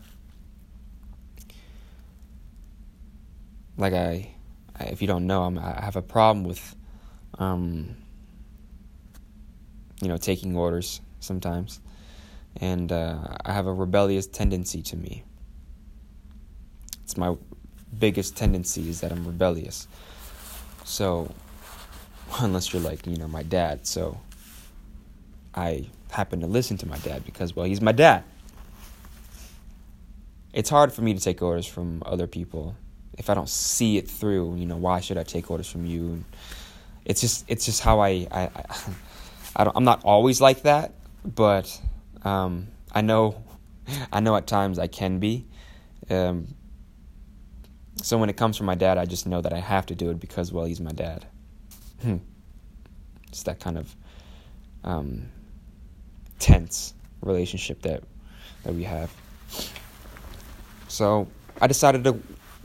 Like 3.78 3.94
I, 3.94 4.32
I 4.80 4.84
if 4.86 5.02
you 5.02 5.08
don't 5.08 5.28
know, 5.28 5.44
I'm, 5.44 5.58
i 5.58 5.82
have 5.84 5.96
a 5.96 6.02
problem 6.02 6.44
with, 6.44 6.76
um, 7.38 7.96
you 10.02 10.08
know, 10.08 10.18
taking 10.18 10.56
orders 10.56 11.02
sometimes, 11.20 11.80
and 12.58 12.92
uh, 12.92 13.18
I 13.46 13.54
have 13.54 13.68
a 13.68 13.74
rebellious 13.74 14.28
tendency 14.28 14.82
to 14.84 14.96
me. 14.96 15.24
It's 17.04 17.18
my 17.18 17.36
biggest 17.98 18.38
tendency 18.38 18.90
is 18.90 19.02
that 19.02 19.12
I'm 19.12 19.26
rebellious. 19.26 19.88
So, 20.84 21.34
unless 22.40 22.72
you're 22.74 22.82
like 22.82 23.06
you 23.08 23.18
know 23.18 23.28
my 23.28 23.44
dad, 23.44 23.86
so 23.88 24.20
I 25.54 25.88
happen 26.12 26.42
to 26.42 26.48
listen 26.48 26.78
to 26.78 26.88
my 26.88 26.98
dad 27.00 27.26
because, 27.26 27.56
well, 27.56 27.66
he's 27.66 27.82
my 27.82 27.92
dad. 27.92 28.24
It's 30.54 30.70
hard 30.70 30.92
for 30.92 31.02
me 31.02 31.14
to 31.14 31.20
take 31.20 31.42
orders 31.42 31.68
from 31.68 32.02
other 32.06 32.28
people 32.28 32.76
if 33.18 33.30
I 33.30 33.34
don't 33.34 33.50
see 33.50 33.98
it 33.98 34.10
through. 34.10 34.56
You 34.56 34.66
know, 34.66 34.78
why 34.78 35.00
should 35.00 35.18
I 35.18 35.24
take 35.24 35.52
orders 35.52 35.70
from 35.70 35.86
you? 35.86 36.08
And 36.08 36.26
it's 37.06 37.22
just 37.22 37.46
it's 37.48 37.66
just 37.66 37.82
how 37.82 38.00
I 38.00 38.28
I, 38.32 38.50
I, 38.56 38.76
I 39.56 39.70
I'm 39.76 39.84
not 39.84 40.04
always 40.04 40.42
like 40.42 40.64
that, 40.64 40.94
but 41.24 41.80
um, 42.24 42.68
I 42.92 43.02
know 43.02 43.44
I 44.12 44.20
know 44.20 44.36
at 44.36 44.48
times 44.48 44.80
I 44.80 44.88
can 44.88 45.20
be. 45.20 45.46
Um, 46.10 46.56
so 48.02 48.18
when 48.18 48.30
it 48.30 48.38
comes 48.38 48.58
from 48.58 48.66
my 48.66 48.76
dad, 48.76 48.98
I 48.98 49.06
just 49.06 49.28
know 49.28 49.42
that 49.42 49.54
I 49.54 49.60
have 49.60 49.86
to 49.88 49.96
do 49.96 50.10
it 50.10 50.20
because 50.20 50.52
well, 50.52 50.66
he's 50.66 50.80
my 50.80 50.92
dad. 50.92 51.26
Hmm. 52.02 52.18
It's 53.28 53.44
that 53.44 53.60
kind 53.60 53.78
of 53.78 53.96
um, 54.84 55.30
tense 56.40 56.94
relationship 57.22 57.82
that 57.84 58.04
that 58.64 58.74
we 58.74 58.84
have. 58.84 59.12
So 60.88 61.28
I 61.62 61.68
decided 61.68 62.04
to 62.06 62.20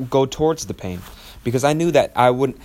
go 0.09 0.27
towards 0.27 0.67
the 0.67 0.75
pain 0.75 1.01
because 1.43 1.65
I 1.65 1.73
knew 1.73 1.91
that 1.91 2.13
I 2.17 2.31
would 2.31 2.59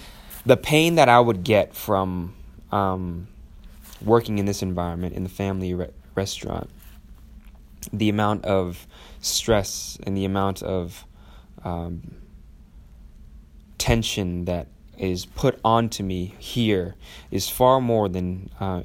the 0.46 0.58
pain 0.58 0.96
that 0.96 1.10
I 1.10 1.20
would 1.20 1.44
get 1.44 1.76
from 1.76 2.34
um, 2.72 3.28
working 4.04 4.38
in 4.38 4.46
this 4.46 4.62
environment 4.62 5.16
in 5.16 5.24
the 5.24 5.30
family 5.30 5.74
re- 5.74 5.90
restaurant, 6.16 6.70
the 7.92 8.10
amount 8.10 8.46
of 8.46 8.88
stress 9.22 9.98
and 10.04 10.16
the 10.16 10.26
amount 10.26 10.62
of 10.64 11.06
um, 11.64 12.02
tension 13.78 14.46
that 14.46 14.68
is 14.98 15.26
put 15.26 15.60
onto 15.64 16.04
me 16.04 16.36
here 16.38 16.96
is 17.32 17.50
far 17.50 17.80
more 17.80 18.10
than 18.10 18.50
uh, 18.60 18.84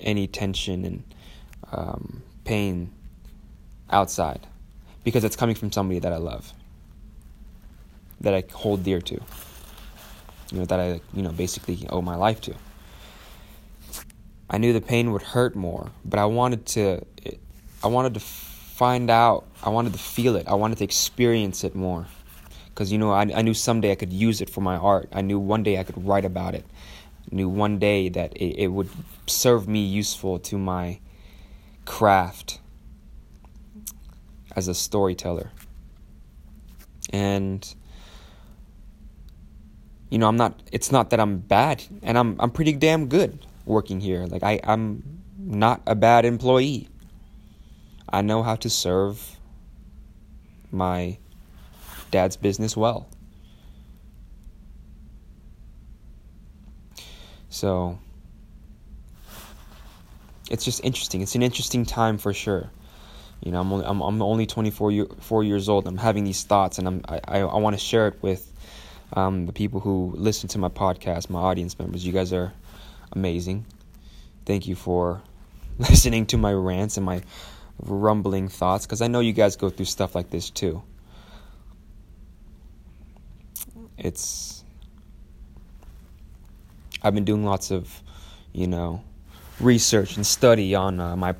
any 0.00 0.26
tension 0.26 0.84
and 0.84 1.04
um, 1.72 2.22
pain 2.44 2.90
outside 3.90 4.46
because 5.04 5.24
it's 5.24 5.36
coming 5.36 5.54
from 5.54 5.70
somebody 5.70 5.98
that 5.98 6.12
I 6.12 6.16
love, 6.16 6.52
that 8.20 8.34
I 8.34 8.44
hold 8.52 8.82
dear 8.84 9.00
to, 9.00 9.14
you 10.50 10.58
know, 10.58 10.64
that 10.64 10.80
I, 10.80 11.00
you 11.12 11.22
know, 11.22 11.30
basically 11.30 11.86
owe 11.90 12.02
my 12.02 12.16
life 12.16 12.40
to. 12.42 12.54
I 14.52 14.58
knew 14.58 14.72
the 14.72 14.80
pain 14.80 15.12
would 15.12 15.22
hurt 15.22 15.54
more, 15.54 15.92
but 16.04 16.18
I 16.18 16.24
wanted 16.24 16.66
to, 16.66 17.06
I 17.84 17.86
wanted 17.86 18.14
to 18.14 18.20
find 18.20 19.08
out, 19.08 19.46
I 19.62 19.68
wanted 19.68 19.92
to 19.92 19.98
feel 20.00 20.34
it, 20.34 20.48
I 20.48 20.54
wanted 20.54 20.78
to 20.78 20.84
experience 20.84 21.62
it 21.62 21.76
more. 21.76 22.08
Because, 22.66 22.90
you 22.90 22.98
know, 22.98 23.12
I, 23.12 23.30
I 23.32 23.42
knew 23.42 23.54
someday 23.54 23.92
I 23.92 23.94
could 23.94 24.12
use 24.12 24.40
it 24.40 24.50
for 24.50 24.60
my 24.60 24.76
art. 24.76 25.08
I 25.12 25.20
knew 25.20 25.38
one 25.38 25.62
day 25.62 25.78
I 25.78 25.84
could 25.84 26.04
write 26.04 26.24
about 26.24 26.56
it. 26.56 26.64
I 27.30 27.34
knew 27.36 27.48
one 27.48 27.78
day 27.78 28.08
that 28.08 28.36
it, 28.36 28.56
it 28.58 28.68
would 28.68 28.90
serve 29.28 29.68
me 29.68 29.84
useful 29.84 30.40
to 30.40 30.58
my 30.58 30.98
craft 31.84 32.58
as 34.56 34.66
a 34.66 34.74
storyteller. 34.74 35.52
And 37.12 37.72
you 40.10 40.18
know, 40.18 40.26
I'm 40.26 40.36
not 40.36 40.60
it's 40.72 40.90
not 40.90 41.10
that 41.10 41.20
I'm 41.20 41.38
bad 41.38 41.84
and 42.02 42.18
I'm 42.18 42.36
I'm 42.40 42.50
pretty 42.50 42.72
damn 42.72 43.06
good 43.06 43.38
working 43.64 44.00
here. 44.00 44.26
Like 44.26 44.42
I 44.42 44.60
I'm 44.62 45.20
not 45.38 45.82
a 45.86 45.94
bad 45.94 46.24
employee. 46.24 46.88
I 48.08 48.22
know 48.22 48.42
how 48.42 48.56
to 48.56 48.70
serve 48.70 49.38
my 50.70 51.18
dad's 52.10 52.36
business 52.36 52.76
well. 52.76 53.08
So 57.48 57.98
it's 60.50 60.64
just 60.64 60.84
interesting. 60.84 61.20
It's 61.20 61.34
an 61.34 61.42
interesting 61.42 61.84
time 61.84 62.18
for 62.18 62.32
sure. 62.32 62.70
You 63.40 63.52
know, 63.52 63.60
I'm 63.60 63.72
only 63.72 63.86
I'm, 63.86 64.00
I'm 64.00 64.22
only 64.22 64.46
24 64.46 64.92
year, 64.92 65.06
four 65.20 65.42
years 65.42 65.68
old. 65.68 65.86
I'm 65.86 65.96
having 65.96 66.24
these 66.24 66.44
thoughts, 66.44 66.78
and 66.78 66.86
I'm 66.86 67.02
I 67.08 67.20
I, 67.24 67.38
I 67.40 67.56
want 67.58 67.74
to 67.74 67.80
share 67.80 68.08
it 68.08 68.22
with 68.22 68.52
um, 69.14 69.46
the 69.46 69.52
people 69.52 69.80
who 69.80 70.12
listen 70.16 70.48
to 70.50 70.58
my 70.58 70.68
podcast, 70.68 71.30
my 71.30 71.40
audience 71.40 71.78
members. 71.78 72.06
You 72.06 72.12
guys 72.12 72.32
are 72.32 72.52
amazing. 73.12 73.66
Thank 74.46 74.66
you 74.66 74.74
for 74.74 75.22
listening 75.78 76.26
to 76.26 76.38
my 76.38 76.52
rants 76.52 76.96
and 76.96 77.06
my 77.06 77.22
rumbling 77.78 78.48
thoughts, 78.48 78.86
because 78.86 79.02
I 79.02 79.08
know 79.08 79.20
you 79.20 79.32
guys 79.32 79.56
go 79.56 79.70
through 79.70 79.86
stuff 79.86 80.14
like 80.14 80.30
this 80.30 80.50
too. 80.50 80.82
It's 83.96 84.64
I've 87.02 87.14
been 87.14 87.24
doing 87.24 87.44
lots 87.44 87.70
of, 87.70 88.02
you 88.52 88.66
know, 88.66 89.02
research 89.58 90.16
and 90.16 90.26
study 90.26 90.74
on 90.74 91.00
uh, 91.00 91.16
my 91.16 91.34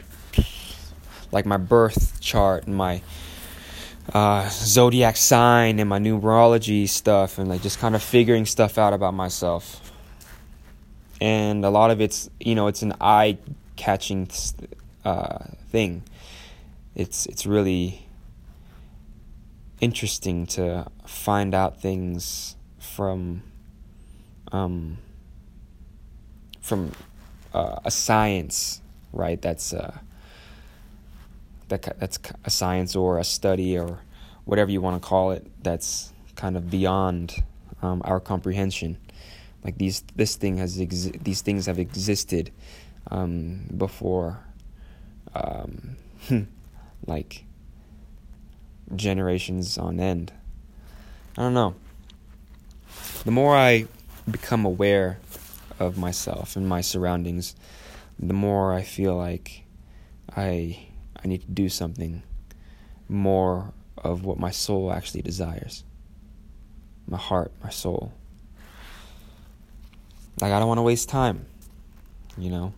like 1.33 1.47
my 1.47 1.57
birth 1.57 2.21
chart 2.21 2.67
and 2.67 2.77
my 2.77 3.03
uh, 4.13 4.49
zodiac 4.51 5.17
sign 5.17 5.79
and 5.79 5.89
my 5.89 5.99
numerology 5.99 6.89
stuff 6.89 7.39
and 7.39 7.49
like 7.49 7.63
just 7.63 7.79
kind 7.79 7.95
of 7.95 8.03
figuring 8.03 8.47
stuff 8.47 8.79
out 8.79 8.93
about 8.93 9.15
myself 9.15 9.90
and 11.21 11.65
a 11.65 11.71
lot 11.71 11.91
of 11.91 12.01
it's 12.01 12.31
you 12.41 12.55
know 12.55 12.67
it's 12.67 12.83
an 12.83 12.95
eye 13.01 13.37
catching 13.77 14.29
uh, 15.05 15.39
thing 15.71 16.03
it's 16.95 17.27
it's 17.27 17.47
really 17.47 18.07
interesting 19.81 20.47
to 20.47 20.87
find 21.07 21.55
out 21.55 21.81
things 21.81 22.57
from 22.79 23.43
um, 24.53 24.99
from 26.61 26.93
uh, 27.55 27.77
a 27.85 27.91
science, 27.91 28.81
right? 29.13 29.41
That's 29.41 29.73
uh, 29.73 29.99
that 31.69 31.99
that's 31.99 32.19
a 32.45 32.51
science 32.51 32.95
or 32.95 33.19
a 33.19 33.25
study 33.25 33.79
or 33.79 34.01
whatever 34.45 34.71
you 34.71 34.81
want 34.81 35.01
to 35.01 35.09
call 35.09 35.33
it. 35.33 35.47
That's 35.63 36.13
kind 36.37 36.57
of 36.57 36.71
beyond 36.71 37.43
um, 37.83 38.03
our 38.05 38.21
comprehension. 38.21 38.99
Like 39.65 39.79
these, 39.79 40.03
this 40.17 40.37
thing 40.37 40.57
has 40.57 40.79
exi- 40.79 41.23
these 41.23 41.43
things 41.43 41.67
have 41.67 41.79
existed 41.79 42.51
um, 43.11 43.67
before, 43.77 44.39
um, 45.35 45.97
like 47.07 47.45
generations 48.97 49.79
on 49.79 50.01
end. 50.01 50.33
I 51.37 51.43
don't 51.43 51.55
know. 51.55 51.75
The 53.25 53.31
more 53.31 53.57
I 53.57 53.87
become 54.31 54.65
aware 54.65 55.19
of 55.79 55.99
myself 55.99 56.57
and 56.57 56.69
my 56.69 56.81
surroundings, 56.81 57.55
the 58.19 58.35
more 58.35 58.73
I 58.73 58.83
feel 58.83 59.17
like 59.17 59.65
I 60.37 60.87
I 61.23 61.29
need 61.29 61.43
to 61.43 61.51
do 61.51 61.69
something 61.69 62.23
more 63.09 63.73
of 63.99 64.25
what 64.25 64.39
my 64.39 64.51
soul 64.51 64.93
actually 64.93 65.23
desires. 65.23 65.85
My 67.07 67.19
heart, 67.19 67.53
my 67.63 67.71
soul. 67.71 68.13
Like 70.41 70.53
I 70.53 70.59
don't 70.59 70.69
want 70.69 70.79
to 70.79 70.83
waste 70.83 71.09
time, 71.09 71.47
you 72.39 72.51
know. 72.51 72.73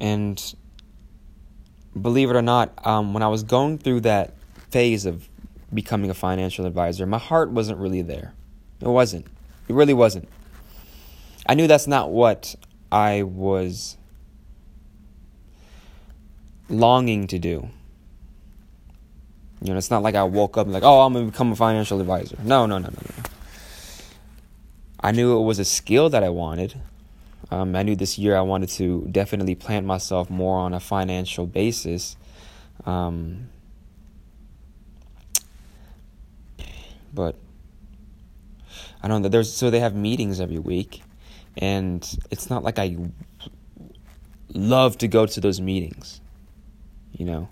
And 0.00 0.54
believe 2.00 2.30
it 2.30 2.36
or 2.36 2.42
not, 2.42 2.72
um, 2.86 3.14
when 3.14 3.22
I 3.22 3.28
was 3.28 3.42
going 3.42 3.78
through 3.78 4.00
that 4.00 4.34
phase 4.70 5.06
of 5.06 5.28
becoming 5.72 6.10
a 6.10 6.14
financial 6.14 6.66
advisor, 6.66 7.06
my 7.06 7.18
heart 7.18 7.50
wasn't 7.50 7.78
really 7.78 8.02
there. 8.02 8.34
It 8.80 8.88
wasn't. 8.88 9.26
It 9.68 9.74
really 9.74 9.94
wasn't. 9.94 10.28
I 11.46 11.54
knew 11.54 11.66
that's 11.66 11.86
not 11.86 12.10
what 12.10 12.54
I 12.90 13.22
was 13.22 13.96
longing 16.68 17.26
to 17.28 17.38
do. 17.38 17.68
You 19.62 19.72
know, 19.72 19.78
it's 19.78 19.90
not 19.90 20.02
like 20.02 20.14
I 20.14 20.24
woke 20.24 20.58
up 20.58 20.66
and 20.66 20.74
like, 20.74 20.82
oh, 20.82 21.00
I'm 21.00 21.12
gonna 21.12 21.26
become 21.26 21.52
a 21.52 21.56
financial 21.56 22.00
advisor. 22.00 22.36
No, 22.42 22.66
no, 22.66 22.78
no, 22.78 22.88
no, 22.88 23.00
no. 23.16 23.33
I 25.04 25.10
knew 25.10 25.38
it 25.38 25.42
was 25.42 25.58
a 25.58 25.66
skill 25.66 26.08
that 26.08 26.24
I 26.24 26.30
wanted. 26.30 26.80
Um, 27.50 27.76
I 27.76 27.82
knew 27.82 27.94
this 27.94 28.18
year 28.18 28.38
I 28.38 28.40
wanted 28.40 28.70
to 28.70 29.06
definitely 29.12 29.54
plant 29.54 29.84
myself 29.84 30.30
more 30.30 30.56
on 30.56 30.72
a 30.72 30.80
financial 30.80 31.46
basis. 31.46 32.16
Um, 32.86 33.50
but 37.12 37.36
I 39.02 39.08
don't 39.08 39.20
know. 39.20 39.28
There's 39.28 39.52
so 39.52 39.68
they 39.68 39.80
have 39.80 39.94
meetings 39.94 40.40
every 40.40 40.58
week, 40.58 41.02
and 41.58 42.02
it's 42.30 42.48
not 42.48 42.64
like 42.64 42.78
I 42.78 42.96
love 44.54 44.96
to 44.98 45.06
go 45.06 45.26
to 45.26 45.38
those 45.38 45.60
meetings, 45.60 46.22
you 47.12 47.26
know, 47.26 47.50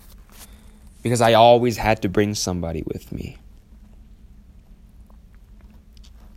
because 1.02 1.20
I 1.20 1.34
always 1.34 1.76
had 1.76 2.00
to 2.00 2.08
bring 2.08 2.34
somebody 2.34 2.82
with 2.86 3.12
me. 3.12 3.36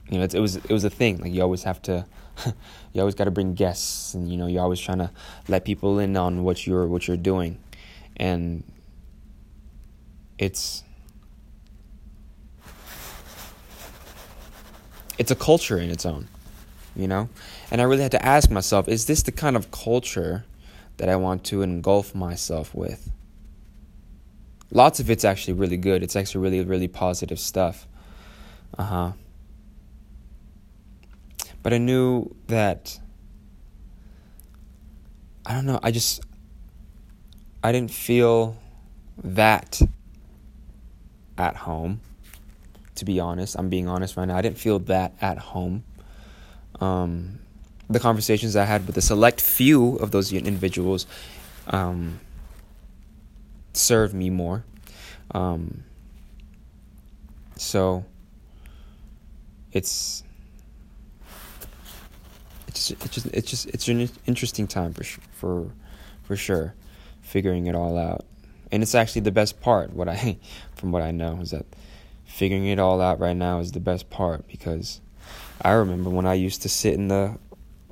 You 0.09 0.19
know, 0.19 0.23
it 0.23 0.39
was 0.39 0.57
it 0.57 0.71
was 0.71 0.83
a 0.83 0.89
thing. 0.89 1.17
Like 1.17 1.33
you 1.33 1.41
always 1.41 1.63
have 1.63 1.81
to, 1.83 2.05
you 2.93 3.01
always 3.01 3.15
got 3.15 3.25
to 3.25 3.31
bring 3.31 3.53
guests, 3.55 4.13
and 4.13 4.29
you 4.29 4.37
know, 4.37 4.47
you're 4.47 4.61
always 4.61 4.79
trying 4.79 4.99
to 4.99 5.11
let 5.47 5.65
people 5.65 5.99
in 5.99 6.15
on 6.15 6.43
what 6.43 6.67
you're 6.67 6.85
what 6.87 7.07
you're 7.07 7.17
doing, 7.17 7.59
and 8.17 8.63
it's 10.37 10.83
it's 15.17 15.31
a 15.31 15.35
culture 15.35 15.77
in 15.77 15.89
its 15.89 16.05
own, 16.05 16.27
you 16.95 17.07
know? 17.07 17.29
And 17.71 17.81
I 17.81 17.85
really 17.85 18.03
had 18.03 18.11
to 18.11 18.25
ask 18.25 18.49
myself, 18.49 18.87
is 18.87 19.05
this 19.05 19.21
the 19.21 19.31
kind 19.31 19.55
of 19.55 19.71
culture 19.71 20.45
that 20.97 21.09
I 21.09 21.15
want 21.15 21.43
to 21.45 21.61
engulf 21.61 22.13
myself 22.13 22.73
with? 22.73 23.11
Lots 24.71 24.99
of 24.99 25.09
it's 25.09 25.23
actually 25.23 25.53
really 25.53 25.77
good. 25.77 26.03
It's 26.03 26.15
actually 26.15 26.41
really, 26.41 26.63
really 26.63 26.87
positive 26.87 27.39
stuff. 27.39 27.87
Uh 28.77 28.83
huh. 28.83 29.11
But 31.65 31.73
I 31.73 31.79
knew 31.79 32.29
that, 32.45 32.99
I 35.47 35.55
don't 35.55 35.65
know, 35.65 35.79
I 35.81 35.89
just, 35.89 36.21
I 37.63 37.71
didn't 37.71 37.89
feel 37.89 38.55
that 39.23 39.81
at 41.39 41.55
home 41.55 42.01
to 42.93 43.03
be 43.03 43.19
honest. 43.19 43.55
I'm 43.57 43.69
being 43.69 43.87
honest 43.87 44.15
right 44.15 44.27
now. 44.27 44.37
I 44.37 44.43
didn't 44.43 44.59
feel 44.59 44.77
that 44.77 45.15
at 45.19 45.39
home. 45.39 45.83
Um, 46.79 47.39
the 47.89 47.99
conversations 47.99 48.55
I 48.55 48.65
had 48.65 48.85
with 48.85 48.95
a 48.97 49.01
select 49.01 49.41
few 49.41 49.95
of 49.95 50.11
those 50.11 50.31
individuals 50.31 51.07
um, 51.65 52.19
served 53.73 54.13
me 54.13 54.29
more. 54.29 54.63
Um, 55.31 55.83
so 57.57 58.05
it's 59.71 60.21
it's 62.75 62.91
it's 62.91 63.09
just 63.09 63.25
it's 63.27 63.49
just 63.49 63.67
it's 63.67 63.87
an 63.87 64.09
interesting 64.25 64.67
time 64.67 64.93
for 64.93 65.03
for 65.31 65.71
for 66.23 66.35
sure, 66.35 66.73
figuring 67.21 67.67
it 67.67 67.75
all 67.75 67.97
out, 67.97 68.25
and 68.71 68.83
it's 68.83 68.95
actually 68.95 69.21
the 69.21 69.31
best 69.31 69.61
part. 69.61 69.93
What 69.93 70.09
I 70.09 70.37
from 70.75 70.91
what 70.91 71.01
I 71.01 71.11
know 71.11 71.39
is 71.41 71.51
that 71.51 71.65
figuring 72.25 72.67
it 72.67 72.79
all 72.79 73.01
out 73.01 73.19
right 73.19 73.35
now 73.35 73.59
is 73.59 73.71
the 73.71 73.79
best 73.79 74.09
part 74.09 74.47
because 74.47 74.99
I 75.61 75.71
remember 75.71 76.09
when 76.09 76.25
I 76.25 76.33
used 76.33 76.63
to 76.63 76.69
sit 76.69 76.93
in 76.93 77.07
the 77.07 77.37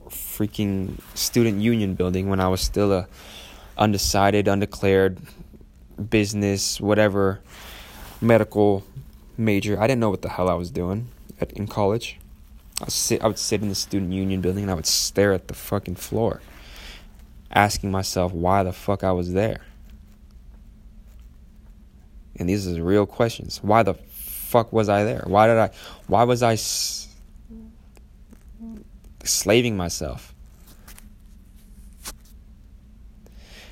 freaking 0.09 0.99
student 1.15 1.61
union 1.61 1.95
building 1.95 2.29
when 2.29 2.39
I 2.39 2.49
was 2.49 2.61
still 2.61 2.91
a 2.91 3.07
undecided, 3.77 4.47
undeclared 4.47 5.19
business, 6.09 6.81
whatever 6.81 7.41
medical 8.21 8.83
major. 9.37 9.79
I 9.79 9.87
didn't 9.87 10.01
know 10.01 10.09
what 10.09 10.21
the 10.21 10.29
hell 10.29 10.49
I 10.49 10.55
was 10.55 10.71
doing 10.71 11.07
at, 11.39 11.51
in 11.53 11.67
college. 11.67 12.19
I 12.81 12.87
sit 12.89 13.21
I 13.23 13.27
would 13.27 13.37
sit 13.39 13.61
in 13.61 13.69
the 13.69 13.75
student 13.75 14.11
union 14.11 14.41
building 14.41 14.63
and 14.63 14.71
I 14.71 14.73
would 14.73 14.85
stare 14.85 15.33
at 15.33 15.47
the 15.47 15.53
fucking 15.53 15.95
floor 15.95 16.41
asking 17.51 17.91
myself 17.91 18.33
why 18.33 18.63
the 18.63 18.73
fuck 18.73 19.03
I 19.03 19.11
was 19.11 19.33
there. 19.33 19.61
And 22.35 22.49
these 22.49 22.67
are 22.67 22.83
real 22.83 23.05
questions. 23.05 23.59
Why 23.61 23.83
the 23.83 23.93
fuck 23.93 24.73
was 24.73 24.89
I 24.89 25.03
there? 25.03 25.23
Why 25.27 25.47
did 25.47 25.57
I? 25.57 25.69
Why 26.07 26.23
was 26.23 26.41
I 26.41 26.53
s- 26.53 27.07
slaving 29.23 29.77
myself? 29.77 30.33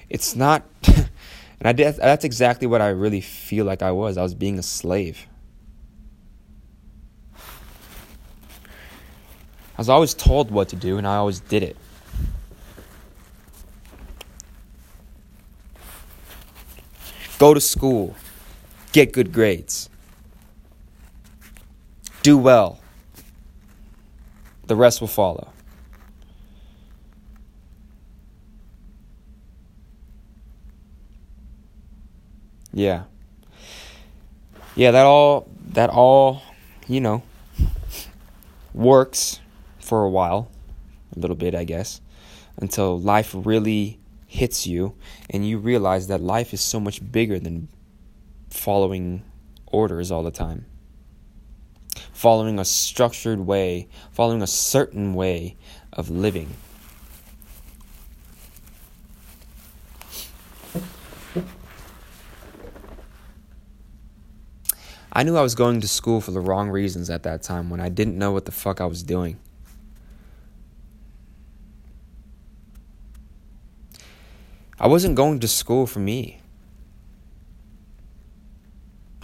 It's 0.10 0.36
not, 0.36 0.64
and 0.88 1.08
I 1.64 1.72
did. 1.72 1.96
That's 1.96 2.26
exactly 2.26 2.68
what 2.68 2.82
I 2.82 2.90
really 2.90 3.22
feel 3.22 3.66
like 3.66 3.82
I 3.82 3.92
was. 3.92 4.18
I 4.18 4.22
was 4.24 4.36
being 4.36 4.60
a 4.60 4.64
slave. 4.64 5.26
Was 9.82 9.90
always 9.90 10.14
told 10.14 10.52
what 10.52 10.70
to 10.70 10.76
do, 10.76 11.00
and 11.00 11.08
I 11.08 11.16
always 11.16 11.40
did 11.40 11.64
it. 11.64 11.76
Go 17.40 17.56
to 17.56 17.60
school, 17.60 18.16
get 18.92 19.12
good 19.12 19.34
grades. 19.34 19.90
Do 22.22 22.38
well. 22.38 22.80
The 24.68 24.76
rest 24.76 25.02
will 25.02 25.08
follow. 25.08 25.52
Yeah. 32.72 33.06
Yeah, 34.76 34.92
that 34.92 35.08
all 35.08 35.50
that 35.70 35.90
all, 35.90 36.44
you 36.88 37.02
know, 37.02 37.24
works 38.76 39.40
for 39.92 40.06
a 40.06 40.10
while, 40.10 40.50
a 41.14 41.20
little 41.20 41.36
bit, 41.36 41.54
I 41.54 41.66
guess, 41.66 42.00
until 42.56 42.98
life 42.98 43.36
really 43.36 44.00
hits 44.26 44.66
you 44.66 44.96
and 45.30 45.46
you 45.46 45.58
realize 45.58 46.08
that 46.08 46.22
life 46.22 46.54
is 46.54 46.62
so 46.62 46.80
much 46.80 47.12
bigger 47.12 47.40
than 47.40 47.68
following 48.50 49.22
orders 49.68 50.10
all 50.10 50.24
the 50.24 50.32
time 50.32 50.66
following 52.14 52.58
a 52.58 52.64
structured 52.64 53.40
way, 53.42 53.90
following 54.14 54.42
a 54.42 54.48
certain 54.48 55.14
way 55.14 55.58
of 55.92 56.10
living. 56.10 56.50
I 65.12 65.24
knew 65.24 65.36
I 65.36 65.42
was 65.42 65.56
going 65.56 65.82
to 65.82 65.88
school 65.90 66.22
for 66.22 66.32
the 66.32 66.40
wrong 66.40 66.70
reasons 66.70 67.10
at 67.10 67.24
that 67.24 67.44
time 67.44 67.70
when 67.70 67.82
I 67.82 67.90
didn't 67.90 68.18
know 68.18 68.32
what 68.32 68.46
the 68.46 68.54
fuck 68.54 68.80
I 68.80 68.86
was 68.86 69.04
doing. 69.04 69.38
I 74.82 74.88
wasn't 74.88 75.14
going 75.14 75.40
to 75.42 75.48
school 75.48 75.86
for 75.86 76.00
me. 76.00 76.42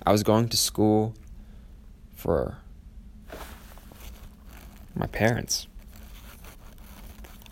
I 0.05 0.11
was 0.11 0.21
going 0.21 0.49
to 0.49 0.55
school 0.55 1.15
for 2.15 2.59
my 4.95 5.07
parents, 5.07 5.65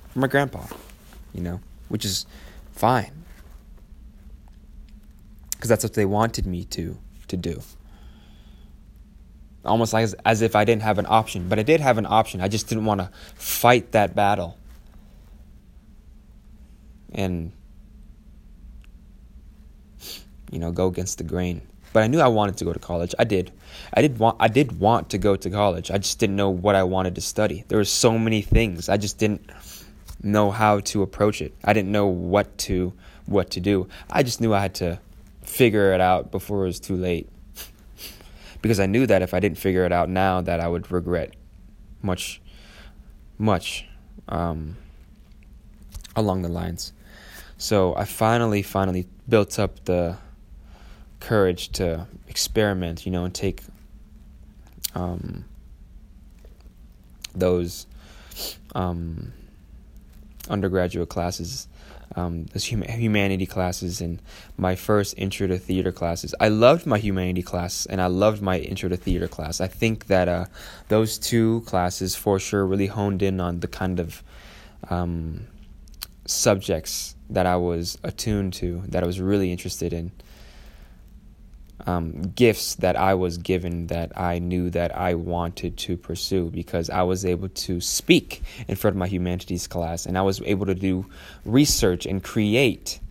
for 0.10 0.20
my 0.20 0.28
grandpa, 0.28 0.68
you 1.34 1.42
know, 1.42 1.62
which 1.90 2.06
is 2.06 2.28
fine. 2.74 3.12
Because 5.54 5.70
that's 5.70 5.84
what 5.84 5.96
they 5.96 6.06
wanted 6.06 6.46
me 6.46 6.64
to, 6.66 7.00
to 7.28 7.36
do. 7.36 7.60
Almost 9.66 9.94
like 9.94 10.04
as, 10.04 10.14
as 10.24 10.44
if 10.44 10.56
I 10.56 10.64
didn't 10.64 10.84
have 10.84 11.00
an 11.00 11.08
option. 11.10 11.50
But 11.50 11.58
I 11.58 11.64
did 11.64 11.82
have 11.82 11.98
an 11.98 12.06
option. 12.06 12.40
I 12.40 12.50
just 12.50 12.70
didn't 12.70 12.86
want 12.86 13.02
to 13.02 13.10
fight 13.34 13.94
that 13.94 14.14
battle. 14.14 14.60
And, 17.12 17.52
you 20.52 20.60
know, 20.60 20.72
go 20.72 20.88
against 20.88 21.18
the 21.18 21.24
grain. 21.24 21.62
but 21.94 22.04
I 22.04 22.08
knew 22.08 22.20
I 22.20 22.28
wanted 22.28 22.58
to 22.58 22.66
go 22.66 22.74
to 22.74 22.80
college. 22.80 23.16
I 23.18 23.24
did. 23.24 23.52
I 23.94 24.02
did 24.02 24.20
want 24.20 24.38
I 24.40 24.48
did 24.50 24.80
want 24.80 25.10
to 25.12 25.18
go 25.18 25.36
to 25.36 25.50
college. 25.50 25.92
I 25.92 25.98
just 25.98 26.20
didn't 26.20 26.36
know 26.36 26.50
what 26.50 26.76
I 26.76 26.84
wanted 26.84 27.16
to 27.16 27.22
study. 27.22 27.64
There 27.68 27.78
were 27.78 27.86
so 27.86 28.18
many 28.18 28.42
things. 28.42 28.90
I 28.90 28.98
just 28.98 29.18
didn't 29.18 29.50
know 30.22 30.52
how 30.52 30.82
to 30.92 31.04
approach 31.04 31.42
it. 31.42 31.54
I 31.64 31.74
didn't 31.74 31.92
know 31.92 32.08
what 32.08 32.58
to 32.60 32.94
what 33.26 33.50
to 33.52 33.60
do. 33.60 33.88
I 34.10 34.24
just 34.24 34.42
knew 34.42 34.54
I 34.54 34.62
had 34.62 34.76
to 34.76 35.00
figure 35.44 35.94
it 35.94 36.02
out 36.02 36.32
before 36.32 36.64
it 36.64 36.68
was 36.68 36.80
too 36.80 36.96
late. 36.96 37.30
because 38.62 38.80
I 38.80 38.88
knew 38.88 39.06
that 39.08 39.22
if 39.22 39.34
I 39.34 39.40
didn't 39.40 39.58
figure 39.58 39.86
it 39.86 39.92
out 39.92 40.10
now 40.10 40.42
that 40.42 40.60
I 40.60 40.68
would 40.68 40.92
regret 40.92 41.34
much 42.02 42.42
much 43.38 43.88
um, 44.30 44.78
along 46.16 46.42
the 46.42 46.50
lines. 46.50 46.94
So 47.58 47.96
I 47.96 48.06
finally, 48.06 48.62
finally 48.62 49.08
built 49.28 49.60
up 49.60 49.84
the 49.86 50.18
courage 51.26 51.70
to 51.70 52.06
experiment, 52.28 53.04
you 53.04 53.12
know, 53.12 53.26
and 53.26 53.34
take 53.34 53.64
um, 54.94 55.44
those 57.34 57.88
um, 58.76 59.34
undergraduate 60.48 61.10
classes, 61.10 61.68
um, 62.16 62.46
those 62.54 62.70
hum- 62.70 62.84
humanity 62.84 63.48
classes, 63.48 64.02
and 64.02 64.22
my 64.56 64.76
first 64.76 65.16
intro 65.18 65.48
to 65.48 65.58
theater 65.58 65.92
classes. 65.92 66.36
I 66.40 66.50
loved 66.50 66.86
my 66.86 67.00
humanity 67.00 67.42
class, 67.42 67.88
and 67.88 68.00
I 68.00 68.06
loved 68.06 68.44
my 68.44 68.60
intro 68.60 68.88
to 68.90 68.98
theater 68.98 69.28
class. 69.28 69.60
I 69.60 69.68
think 69.68 70.06
that 70.06 70.30
uh, 70.30 70.46
those 70.90 71.18
two 71.18 71.62
classes, 71.62 72.16
for 72.16 72.38
sure, 72.38 72.68
really 72.68 72.88
honed 72.88 73.24
in 73.24 73.40
on 73.40 73.62
the 73.62 73.68
kind 73.68 74.00
of 74.00 74.22
um, 74.92 75.48
subjects 76.28 77.16
that 77.32 77.48
I 77.48 77.56
was 77.56 77.98
attuned 78.04 78.54
to, 78.62 78.84
that 78.90 79.02
I 79.02 79.08
was 79.08 79.20
really 79.20 79.52
interested 79.52 79.92
in. 79.92 80.12
Um, 81.86 82.22
gifts 82.36 82.76
that 82.76 82.96
I 82.96 83.14
was 83.16 83.38
given 83.38 83.88
that 83.88 84.18
I 84.18 84.40
knew 84.40 84.70
that 84.72 84.96
I 84.96 85.14
wanted 85.14 85.78
to 85.80 85.98
pursue 85.98 86.50
because 86.50 86.90
I 86.90 87.04
was 87.04 87.26
able 87.26 87.50
to 87.50 87.82
speak 87.82 88.42
in 88.68 88.76
front 88.76 88.96
of 88.96 88.98
my 88.98 89.08
humanities 89.08 89.68
class 89.68 90.06
and 90.06 90.18
I 90.18 90.22
was 90.22 90.42
able 90.46 90.66
to 90.68 90.74
do 90.74 91.06
research 91.44 92.06
and 92.06 92.24
create 92.24 93.02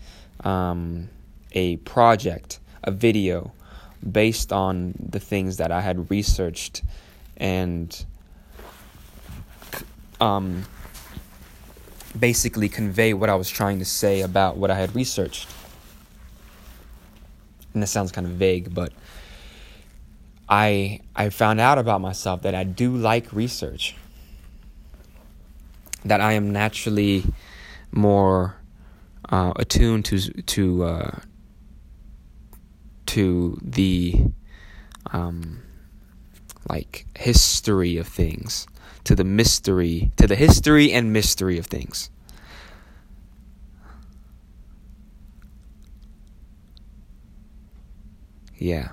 um, 0.45 1.11
a 1.53 1.77
project, 1.77 2.59
a 2.83 2.91
video 2.91 3.53
based 4.11 4.53
on 4.53 4.95
the 4.99 5.21
things 5.21 5.59
that 5.59 5.71
I 5.71 5.81
had 5.81 6.11
researched 6.11 6.83
and 7.37 8.05
um, 10.21 10.65
basically 12.19 12.69
convey 12.69 13.15
what 13.15 13.31
I 13.31 13.35
was 13.35 13.49
trying 13.49 13.79
to 13.79 13.85
say 13.85 14.21
about 14.21 14.57
what 14.57 14.71
I 14.71 14.77
had 14.77 14.95
researched. 14.95 15.49
And 17.75 17.83
this 17.83 17.91
sounds 17.91 18.13
kind 18.13 18.27
of 18.27 18.35
vague, 18.35 18.73
but 18.73 18.93
I 20.49 21.01
I 21.15 21.29
found 21.31 21.61
out 21.61 21.79
about 21.79 22.01
myself 22.01 22.43
that 22.43 22.55
I 22.55 22.65
do 22.65 22.97
like 22.97 23.33
research. 23.33 23.97
That 26.05 26.21
I 26.21 26.33
am 26.33 26.53
naturally 26.53 27.25
more 27.91 28.57
uh, 29.29 29.53
attuned 29.57 30.05
to 30.07 30.19
to 30.21 30.85
uh, 30.85 31.19
to 33.07 33.59
the 33.63 34.27
um, 35.11 35.63
like 36.69 37.07
history 37.17 37.97
of 37.97 38.07
things 38.07 38.67
to 39.05 39.15
the 39.15 39.25
mystery, 39.25 40.11
to 40.17 40.27
the 40.27 40.35
history 40.35 40.93
and 40.93 41.13
mystery 41.13 41.59
of 41.59 41.67
things. 41.67 42.11
Yeah. 48.65 48.93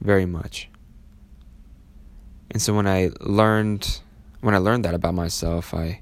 Very 0.00 0.26
much. 0.26 0.68
And 2.50 2.60
so 2.60 2.74
when 2.74 2.86
I 2.86 3.10
learned 3.20 4.00
when 4.40 4.54
I 4.54 4.58
learned 4.58 4.84
that 4.84 4.94
about 4.94 5.14
myself, 5.14 5.72
I 5.72 6.00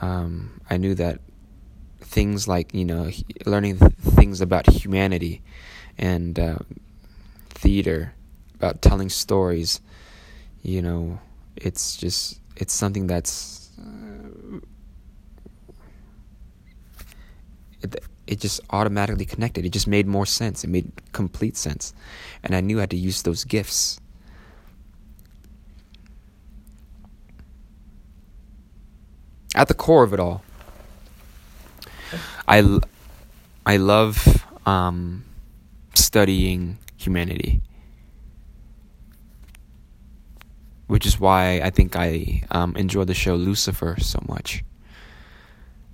um, 0.00 0.60
I 0.68 0.76
knew 0.76 0.94
that 0.94 1.20
things 2.00 2.48
like 2.48 2.74
you 2.74 2.84
know 2.84 3.10
learning 3.46 3.78
th- 3.78 3.92
things 3.94 4.40
about 4.40 4.68
humanity 4.68 5.42
and 5.98 6.38
uh, 6.38 6.58
theater 7.50 8.14
about 8.56 8.82
telling 8.82 9.08
stories. 9.08 9.80
You 10.62 10.82
know, 10.82 11.20
it's 11.56 11.96
just 11.96 12.40
it's 12.56 12.74
something 12.74 13.06
that's 13.06 13.70
uh, 13.80 14.58
it 18.26 18.40
just 18.40 18.60
automatically 18.70 19.24
connected. 19.24 19.64
It 19.64 19.70
just 19.70 19.86
made 19.86 20.06
more 20.06 20.26
sense. 20.26 20.64
It 20.64 20.68
made 20.68 20.90
complete 21.12 21.56
sense, 21.56 21.94
and 22.42 22.54
I 22.54 22.60
knew 22.60 22.78
I 22.78 22.82
had 22.82 22.90
to 22.90 22.96
use 22.96 23.22
those 23.22 23.44
gifts. 23.44 24.00
At 29.54 29.68
the 29.68 29.74
core 29.74 30.04
of 30.04 30.12
it 30.12 30.20
all, 30.20 30.42
I, 32.46 32.78
I 33.64 33.78
love 33.78 34.44
um, 34.66 35.24
studying 35.94 36.78
humanity. 36.96 37.62
which 40.86 41.06
is 41.06 41.18
why 41.18 41.60
I 41.60 41.70
think 41.70 41.96
I 41.96 42.42
um, 42.50 42.76
enjoy 42.76 43.04
the 43.04 43.14
show 43.14 43.34
Lucifer 43.34 43.96
so 44.00 44.22
much. 44.28 44.64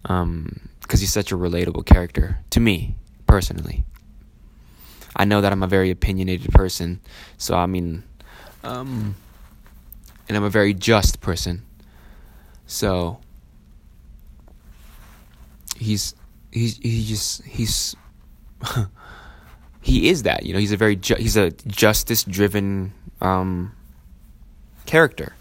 Because 0.02 0.22
um, 0.22 0.60
he's 0.90 1.12
such 1.12 1.32
a 1.32 1.36
relatable 1.36 1.86
character 1.86 2.38
to 2.50 2.60
me 2.60 2.96
personally. 3.26 3.84
I 5.14 5.24
know 5.24 5.40
that 5.40 5.52
I'm 5.52 5.62
a 5.62 5.66
very 5.66 5.90
opinionated 5.90 6.52
person, 6.52 7.00
so 7.36 7.54
I 7.54 7.66
mean, 7.66 8.02
um, 8.64 9.14
and 10.28 10.36
I'm 10.36 10.44
a 10.44 10.50
very 10.50 10.72
just 10.74 11.20
person. 11.20 11.62
So 12.66 13.20
he's 15.76 16.14
he's 16.50 16.78
he 16.78 17.04
just 17.04 17.42
he's 17.44 17.94
he 19.82 20.08
is 20.08 20.22
that 20.22 20.44
you 20.46 20.54
know 20.54 20.58
he's 20.58 20.72
a 20.72 20.76
very 20.76 20.96
ju- 20.96 21.16
he's 21.16 21.36
a 21.36 21.50
justice 21.66 22.24
driven 22.24 22.92
um 23.20 23.72
character. 24.86 25.34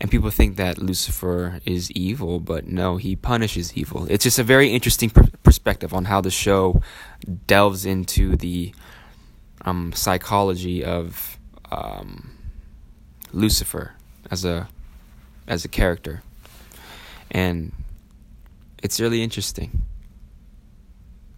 And 0.00 0.10
people 0.10 0.30
think 0.30 0.56
that 0.56 0.78
Lucifer 0.78 1.60
is 1.64 1.90
evil, 1.90 2.38
but 2.38 2.68
no, 2.68 2.98
he 2.98 3.16
punishes 3.16 3.76
evil. 3.76 4.06
It's 4.08 4.22
just 4.22 4.38
a 4.38 4.44
very 4.44 4.68
interesting 4.68 5.10
per- 5.10 5.26
perspective 5.42 5.92
on 5.92 6.04
how 6.04 6.20
the 6.20 6.30
show 6.30 6.80
delves 7.48 7.84
into 7.84 8.36
the 8.36 8.72
um, 9.64 9.92
psychology 9.92 10.84
of 10.84 11.38
um, 11.72 12.30
Lucifer 13.32 13.94
as 14.30 14.44
a 14.44 14.68
as 15.48 15.64
a 15.64 15.68
character, 15.68 16.22
and 17.30 17.72
it's 18.82 19.00
really 19.00 19.22
interesting. 19.22 19.82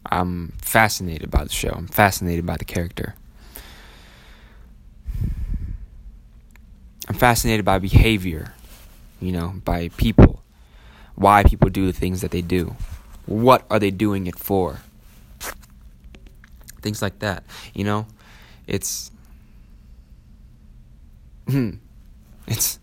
I'm 0.05 0.53
fascinated 0.61 1.31
by 1.31 1.45
the 1.45 1.53
show. 1.53 1.71
I'm 1.71 1.87
fascinated 1.87 2.45
by 2.45 2.57
the 2.57 2.65
character. 2.65 3.15
Fascinated 7.21 7.67
by 7.67 7.79
behavior, 7.79 8.55
you 9.21 9.31
know, 9.31 9.53
by 9.63 9.89
people, 9.99 10.43
why 11.17 11.43
people 11.43 11.69
do 11.69 11.85
the 11.85 11.93
things 11.93 12.23
that 12.23 12.31
they 12.31 12.41
do, 12.41 12.75
what 13.27 13.63
are 13.69 13.79
they 13.79 13.91
doing 13.91 14.27
it 14.27 14.39
for, 14.39 14.79
things 16.81 17.03
like 17.03 17.19
that. 17.19 17.45
You 17.75 17.85
know, 17.85 18.07
it's 18.67 19.11
hmm, 21.47 21.73
it's 22.47 22.79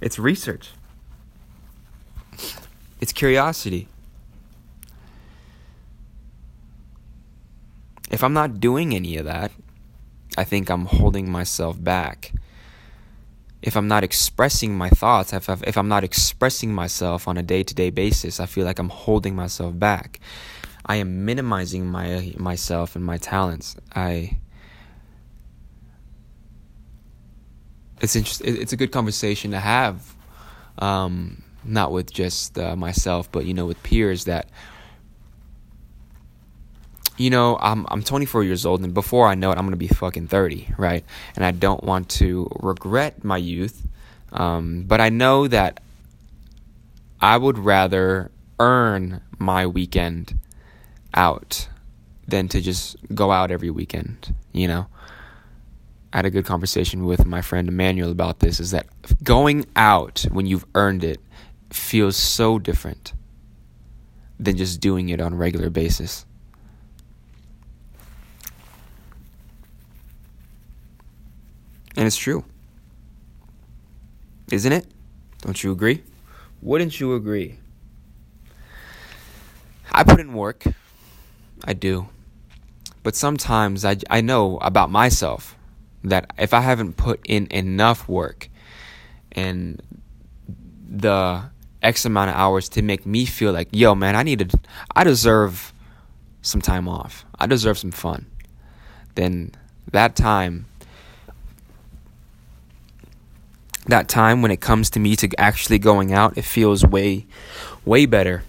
it's 0.00 0.16
research, 0.16 0.70
it's 3.00 3.12
curiosity. 3.12 3.88
If 8.12 8.22
I'm 8.22 8.32
not 8.32 8.60
doing 8.60 8.94
any 8.94 9.16
of 9.16 9.24
that, 9.24 9.50
I 10.38 10.44
think 10.44 10.70
I'm 10.70 10.86
holding 10.86 11.28
myself 11.28 11.82
back 11.82 12.32
if 13.64 13.76
I'm 13.76 13.88
not 13.88 14.04
expressing 14.04 14.76
my 14.76 14.90
thoughts, 14.90 15.32
if, 15.32 15.48
if 15.48 15.78
I'm 15.78 15.88
not 15.88 16.04
expressing 16.04 16.74
myself 16.74 17.26
on 17.26 17.38
a 17.38 17.42
day 17.42 17.62
to 17.62 17.74
day 17.74 17.88
basis, 17.88 18.38
I 18.38 18.44
feel 18.44 18.66
like 18.66 18.78
I'm 18.78 18.90
holding 18.90 19.34
myself 19.34 19.78
back. 19.78 20.20
I 20.84 20.96
am 20.96 21.24
minimizing 21.24 21.86
my 21.86 22.34
myself 22.36 22.94
and 22.94 23.02
my 23.02 23.16
talents. 23.16 23.74
I 23.94 24.36
it's 28.02 28.14
interesting. 28.14 28.54
It's 28.54 28.74
a 28.74 28.76
good 28.76 28.92
conversation 28.92 29.52
to 29.52 29.60
have, 29.60 30.14
um, 30.78 31.42
not 31.64 31.90
with 31.90 32.12
just 32.12 32.58
uh, 32.58 32.76
myself, 32.76 33.32
but 33.32 33.46
you 33.46 33.54
know, 33.54 33.64
with 33.64 33.82
peers 33.82 34.26
that 34.26 34.50
you 37.16 37.30
know, 37.30 37.58
I'm 37.60 37.86
I'm 37.88 38.02
24 38.02 38.44
years 38.44 38.66
old, 38.66 38.82
and 38.82 38.92
before 38.92 39.28
I 39.28 39.34
know 39.34 39.50
it, 39.50 39.58
I'm 39.58 39.64
gonna 39.64 39.76
be 39.76 39.88
fucking 39.88 40.28
30, 40.28 40.74
right? 40.76 41.04
And 41.36 41.44
I 41.44 41.50
don't 41.50 41.82
want 41.84 42.08
to 42.10 42.48
regret 42.60 43.24
my 43.24 43.36
youth, 43.36 43.86
um, 44.32 44.84
but 44.86 45.00
I 45.00 45.08
know 45.08 45.48
that 45.48 45.80
I 47.20 47.36
would 47.36 47.58
rather 47.58 48.30
earn 48.58 49.20
my 49.38 49.66
weekend 49.66 50.38
out 51.14 51.68
than 52.26 52.48
to 52.48 52.60
just 52.60 52.96
go 53.14 53.30
out 53.30 53.50
every 53.50 53.70
weekend, 53.70 54.34
you 54.52 54.68
know? 54.68 54.86
I 56.12 56.18
had 56.18 56.26
a 56.26 56.30
good 56.30 56.44
conversation 56.44 57.06
with 57.06 57.26
my 57.26 57.42
friend 57.42 57.68
Emmanuel 57.68 58.10
about 58.10 58.38
this 58.38 58.60
is 58.60 58.70
that 58.70 58.86
going 59.24 59.66
out 59.74 60.26
when 60.30 60.46
you've 60.46 60.64
earned 60.74 61.02
it 61.02 61.20
feels 61.70 62.16
so 62.16 62.58
different 62.58 63.12
than 64.38 64.56
just 64.56 64.80
doing 64.80 65.08
it 65.08 65.20
on 65.20 65.32
a 65.32 65.36
regular 65.36 65.70
basis. 65.70 66.24
And 71.96 72.06
it's 72.06 72.16
true. 72.16 72.44
Isn't 74.50 74.72
it? 74.72 74.86
Don't 75.42 75.62
you 75.62 75.72
agree? 75.72 76.02
Wouldn't 76.60 76.98
you 77.00 77.14
agree? 77.14 77.58
I 79.92 80.02
put 80.02 80.20
in 80.20 80.32
work. 80.32 80.64
I 81.64 81.72
do. 81.72 82.08
But 83.02 83.14
sometimes 83.14 83.84
I, 83.84 83.96
I 84.10 84.20
know 84.22 84.58
about 84.58 84.90
myself 84.90 85.56
that 86.02 86.30
if 86.38 86.52
I 86.52 86.60
haven't 86.60 86.96
put 86.96 87.20
in 87.26 87.46
enough 87.50 88.08
work 88.08 88.48
and 89.32 89.80
the 90.88 91.44
X 91.82 92.04
amount 92.04 92.30
of 92.30 92.36
hours 92.36 92.68
to 92.70 92.82
make 92.82 93.04
me 93.06 93.26
feel 93.26 93.52
like, 93.52 93.68
yo, 93.72 93.94
man, 93.94 94.16
I 94.16 94.22
need 94.22 94.50
to, 94.50 94.58
I 94.94 95.04
deserve 95.04 95.72
some 96.42 96.60
time 96.60 96.88
off. 96.88 97.24
I 97.38 97.46
deserve 97.46 97.78
some 97.78 97.90
fun. 97.90 98.26
Then 99.14 99.52
that 99.92 100.16
time 100.16 100.66
that 103.86 104.08
time 104.08 104.42
when 104.42 104.50
it 104.50 104.60
comes 104.60 104.90
to 104.90 105.00
me 105.00 105.16
to 105.16 105.28
actually 105.38 105.78
going 105.78 106.12
out, 106.12 106.38
it 106.38 106.42
feels 106.42 106.84
way, 106.84 107.26
way 107.84 108.06
better 108.06 108.42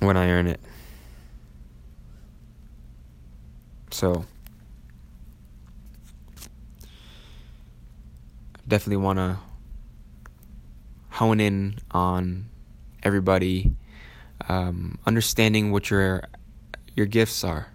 when 0.00 0.16
I 0.16 0.30
earn 0.30 0.46
it. 0.46 0.60
So, 3.90 4.24
definitely 8.66 9.04
want 9.04 9.18
to 9.18 9.38
hone 11.10 11.38
in 11.38 11.78
on 11.92 12.46
everybody 13.02 13.72
um, 14.48 14.98
understanding 15.06 15.70
what 15.70 15.90
your 15.90 16.24
your 16.96 17.06
gifts 17.06 17.44
are 17.44 17.68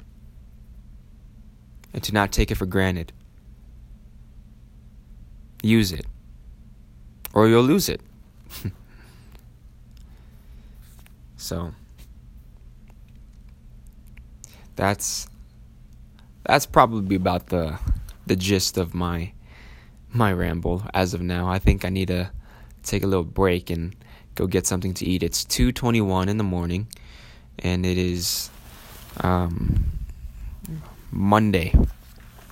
and 1.93 2.03
to 2.03 2.13
not 2.13 2.31
take 2.31 2.51
it 2.51 2.55
for 2.55 2.65
granted. 2.65 3.13
Use 5.61 5.91
it 5.91 6.05
or 7.33 7.47
you'll 7.47 7.63
lose 7.63 7.89
it. 7.89 8.01
so 11.37 11.73
that's 14.75 15.27
that's 16.43 16.65
probably 16.65 17.15
about 17.15 17.47
the 17.47 17.79
the 18.25 18.35
gist 18.35 18.77
of 18.77 18.93
my 18.93 19.31
my 20.11 20.33
ramble 20.33 20.83
as 20.93 21.13
of 21.13 21.21
now. 21.21 21.47
I 21.49 21.59
think 21.59 21.85
I 21.85 21.89
need 21.89 22.07
to 22.07 22.31
take 22.83 23.03
a 23.03 23.07
little 23.07 23.23
break 23.23 23.69
and 23.69 23.95
go 24.35 24.47
get 24.47 24.65
something 24.65 24.93
to 24.95 25.05
eat. 25.05 25.21
It's 25.23 25.43
2:21 25.45 26.27
in 26.27 26.37
the 26.37 26.43
morning 26.43 26.87
and 27.59 27.85
it 27.85 27.97
is 27.97 28.49
um, 29.21 29.91
Monday, 31.11 31.73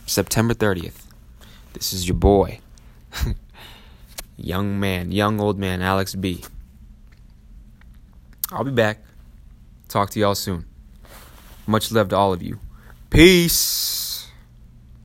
September 0.05 0.53
30th. 0.53 1.05
This 1.73 1.93
is 1.93 2.07
your 2.07 2.17
boy 2.17 2.59
young 4.37 4.79
man, 4.79 5.11
young 5.11 5.41
old 5.41 5.57
man, 5.57 5.81
Alex 5.81 6.15
B. 6.15 6.43
I'll 8.51 8.63
be 8.63 8.71
back. 8.71 9.03
Talk 9.89 10.11
to 10.11 10.19
y'all 10.19 10.35
soon. 10.35 10.65
Much 11.65 11.91
love 11.91 12.09
to 12.09 12.15
all 12.15 12.31
of 12.31 12.41
you. 12.41 12.59
Peace. 13.09 14.06